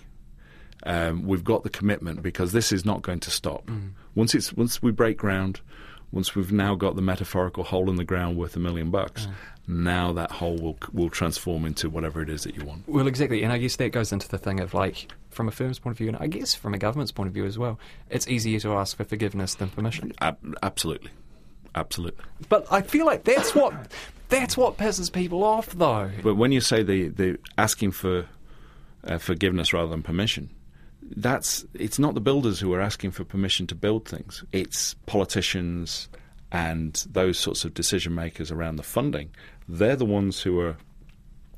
um, 0.84 1.26
we've 1.26 1.44
got 1.44 1.62
the 1.62 1.70
commitment 1.70 2.22
because 2.22 2.52
this 2.52 2.72
is 2.72 2.84
not 2.84 3.02
going 3.02 3.20
to 3.20 3.30
stop. 3.30 3.66
Mm. 3.66 3.90
Once 4.14 4.34
it's 4.34 4.52
once 4.52 4.82
we 4.82 4.90
break 4.90 5.16
ground, 5.16 5.60
once 6.10 6.34
we've 6.34 6.52
now 6.52 6.74
got 6.74 6.96
the 6.96 7.02
metaphorical 7.02 7.64
hole 7.64 7.88
in 7.88 7.96
the 7.96 8.04
ground 8.04 8.36
worth 8.36 8.56
a 8.56 8.58
million 8.58 8.90
bucks, 8.90 9.26
mm. 9.26 9.32
now 9.66 10.12
that 10.12 10.30
hole 10.30 10.58
will 10.58 10.78
will 10.92 11.10
transform 11.10 11.64
into 11.64 11.88
whatever 11.88 12.20
it 12.20 12.28
is 12.28 12.44
that 12.44 12.56
you 12.56 12.64
want. 12.64 12.86
Well, 12.88 13.06
exactly, 13.06 13.42
and 13.42 13.52
I 13.52 13.58
guess 13.58 13.76
that 13.76 13.92
goes 13.92 14.12
into 14.12 14.28
the 14.28 14.38
thing 14.38 14.60
of 14.60 14.74
like 14.74 15.12
from 15.30 15.48
a 15.48 15.50
firm's 15.50 15.78
point 15.78 15.94
of 15.94 15.98
view, 15.98 16.08
and 16.08 16.16
I 16.18 16.26
guess 16.26 16.54
from 16.54 16.74
a 16.74 16.78
government's 16.78 17.12
point 17.12 17.28
of 17.28 17.34
view 17.34 17.46
as 17.46 17.58
well. 17.58 17.78
It's 18.10 18.28
easier 18.28 18.60
to 18.60 18.74
ask 18.74 18.96
for 18.96 19.04
forgiveness 19.04 19.54
than 19.54 19.70
permission. 19.70 20.12
Ab- 20.20 20.56
absolutely, 20.62 21.10
absolutely. 21.74 22.24
But 22.48 22.66
I 22.70 22.82
feel 22.82 23.06
like 23.06 23.24
that's 23.24 23.54
what 23.54 23.72
that's 24.28 24.56
what 24.56 24.76
pisses 24.76 25.12
people 25.12 25.44
off, 25.44 25.70
though. 25.70 26.10
But 26.22 26.34
when 26.34 26.50
you 26.50 26.60
say 26.60 26.82
the 26.82 27.08
the 27.08 27.38
asking 27.56 27.92
for 27.92 28.26
uh, 29.04 29.18
forgiveness 29.18 29.72
rather 29.72 29.88
than 29.88 30.02
permission 30.02 30.50
that's 31.16 31.64
it's 31.74 31.98
not 31.98 32.14
the 32.14 32.20
builders 32.20 32.60
who 32.60 32.72
are 32.72 32.80
asking 32.80 33.10
for 33.12 33.24
permission 33.24 33.66
to 33.68 33.74
build 33.74 34.06
things. 34.06 34.44
It's 34.52 34.94
politicians 35.06 36.08
and 36.50 37.04
those 37.10 37.38
sorts 37.38 37.64
of 37.64 37.74
decision 37.74 38.14
makers 38.14 38.50
around 38.50 38.76
the 38.76 38.82
funding. 38.82 39.30
They're 39.68 39.96
the 39.96 40.04
ones 40.04 40.42
who 40.42 40.60
are 40.60 40.76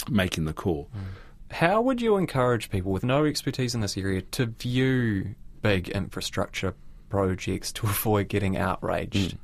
making 0.09 0.45
the 0.45 0.53
call. 0.53 0.88
How 1.51 1.81
would 1.81 2.01
you 2.01 2.17
encourage 2.17 2.71
people 2.71 2.93
with 2.93 3.05
no 3.05 3.25
expertise 3.25 3.75
in 3.75 3.81
this 3.81 3.97
area 3.97 4.23
to 4.23 4.47
view 4.47 5.35
big 5.62 5.88
infrastructure 5.88 6.75
projects 7.09 7.73
to 7.73 7.87
avoid 7.87 8.29
getting 8.29 8.57
outraged? 8.57 9.33
Mm. 9.33 9.38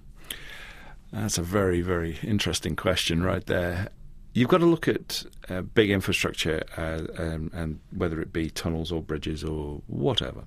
That's 1.12 1.38
a 1.38 1.42
very, 1.42 1.83
very 1.83 2.18
interesting 2.23 2.77
question 2.77 3.23
right 3.23 3.44
there 3.46 3.88
you've 4.33 4.49
got 4.49 4.59
to 4.59 4.66
look 4.66 4.88
at 4.88 5.25
uh, 5.49 5.62
big 5.62 5.90
infrastructure 5.90 6.62
uh, 6.77 7.03
um, 7.19 7.51
and 7.53 7.81
whether 7.90 8.21
it 8.21 8.33
be 8.33 8.51
tunnels 8.51 8.93
or 8.93 9.03
bridges 9.03 9.43
or 9.45 9.83
whatever. 9.87 10.45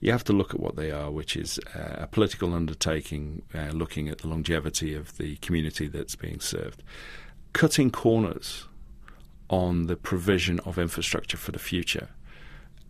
You 0.00 0.12
have 0.12 0.24
to 0.24 0.32
look 0.32 0.54
at 0.54 0.60
what 0.60 0.76
they 0.76 0.90
are, 0.90 1.10
which 1.10 1.36
is 1.36 1.60
uh, 1.74 1.96
a 1.98 2.06
political 2.06 2.54
undertaking 2.54 3.42
uh, 3.54 3.70
looking 3.72 4.08
at 4.08 4.18
the 4.18 4.28
longevity 4.28 4.94
of 4.94 5.18
the 5.18 5.36
community 5.36 5.88
that's 5.88 6.16
being 6.16 6.40
served. 6.40 6.82
Cutting 7.52 7.90
corners 7.90 8.66
on 9.50 9.86
the 9.86 9.96
provision 9.96 10.60
of 10.60 10.78
infrastructure 10.78 11.36
for 11.36 11.52
the 11.52 11.58
future 11.58 12.08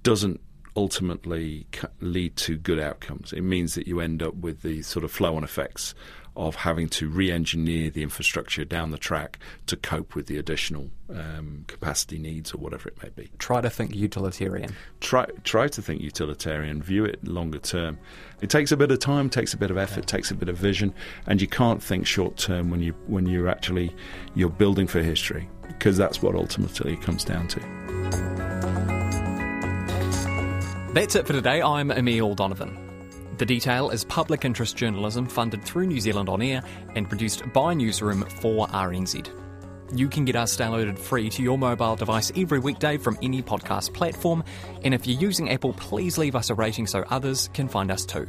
doesn't 0.02 0.40
ultimately 0.76 1.66
lead 2.00 2.36
to 2.36 2.56
good 2.56 2.78
outcomes. 2.78 3.32
It 3.32 3.42
means 3.42 3.74
that 3.74 3.88
you 3.88 4.00
end 4.00 4.22
up 4.22 4.34
with 4.34 4.62
the 4.62 4.82
sort 4.82 5.04
of 5.04 5.10
flow 5.10 5.36
on 5.36 5.42
effects 5.42 5.94
of 6.36 6.54
having 6.54 6.88
to 6.88 7.08
re-engineer 7.08 7.90
the 7.90 8.02
infrastructure 8.02 8.64
down 8.64 8.90
the 8.90 8.98
track 8.98 9.38
to 9.66 9.76
cope 9.76 10.14
with 10.14 10.26
the 10.26 10.38
additional 10.38 10.90
um, 11.12 11.64
capacity 11.66 12.18
needs 12.18 12.54
or 12.54 12.58
whatever 12.58 12.88
it 12.88 13.02
may 13.02 13.08
be. 13.10 13.30
Try 13.38 13.60
to 13.60 13.70
think 13.70 13.94
utilitarian. 13.94 14.74
Try 15.00 15.26
try 15.44 15.68
to 15.68 15.82
think 15.82 16.00
utilitarian. 16.00 16.82
View 16.82 17.04
it 17.04 17.26
longer 17.26 17.58
term. 17.58 17.98
It 18.40 18.50
takes 18.50 18.72
a 18.72 18.76
bit 18.76 18.90
of 18.90 18.98
time, 19.00 19.28
takes 19.28 19.52
a 19.52 19.56
bit 19.56 19.70
of 19.70 19.76
effort, 19.76 20.00
yeah. 20.00 20.16
takes 20.16 20.30
a 20.30 20.34
bit 20.34 20.48
of 20.48 20.56
vision, 20.56 20.94
and 21.26 21.40
you 21.40 21.48
can't 21.48 21.82
think 21.82 22.06
short 22.06 22.36
term 22.36 22.70
when 22.70 22.80
you 22.80 22.94
when 23.06 23.26
you're 23.26 23.48
actually 23.48 23.94
you're 24.34 24.48
building 24.48 24.86
for 24.86 25.02
history 25.02 25.48
because 25.68 25.96
that's 25.96 26.22
what 26.22 26.34
ultimately 26.34 26.94
it 26.94 27.02
comes 27.02 27.24
down 27.24 27.48
to. 27.48 27.60
That's 30.92 31.14
it 31.14 31.26
for 31.26 31.32
today. 31.32 31.62
I'm 31.62 31.90
Emile 31.90 32.34
Donovan. 32.34 32.79
The 33.40 33.46
Detail 33.46 33.88
is 33.88 34.04
public 34.04 34.44
interest 34.44 34.76
journalism 34.76 35.24
funded 35.24 35.64
through 35.64 35.86
New 35.86 35.98
Zealand 35.98 36.28
On 36.28 36.42
Air 36.42 36.62
and 36.94 37.08
produced 37.08 37.50
by 37.54 37.72
Newsroom 37.72 38.20
for 38.42 38.66
RNZ. 38.66 39.30
You 39.96 40.10
can 40.10 40.26
get 40.26 40.36
us 40.36 40.58
downloaded 40.58 40.98
free 40.98 41.30
to 41.30 41.42
your 41.42 41.56
mobile 41.56 41.96
device 41.96 42.30
every 42.36 42.58
weekday 42.58 42.98
from 42.98 43.16
any 43.22 43.40
podcast 43.40 43.94
platform, 43.94 44.44
and 44.84 44.92
if 44.92 45.06
you're 45.06 45.18
using 45.18 45.48
Apple, 45.48 45.72
please 45.72 46.18
leave 46.18 46.36
us 46.36 46.50
a 46.50 46.54
rating 46.54 46.86
so 46.86 47.02
others 47.08 47.48
can 47.54 47.66
find 47.66 47.90
us 47.90 48.04
too. 48.04 48.28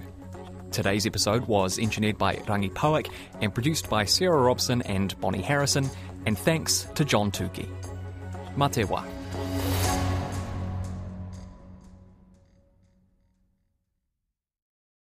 Today's 0.71 1.05
episode 1.05 1.45
was 1.45 1.77
engineered 1.77 2.17
by 2.17 2.35
Rangi 2.47 2.73
Poak 2.73 3.11
and 3.41 3.53
produced 3.53 3.89
by 3.89 4.05
Sarah 4.05 4.41
Robson 4.41 4.81
and 4.83 5.19
Bonnie 5.19 5.41
Harrison, 5.41 5.89
and 6.25 6.37
thanks 6.37 6.87
to 6.95 7.03
John 7.03 7.31
Tookey. 7.31 7.67
Matewa. 8.55 9.05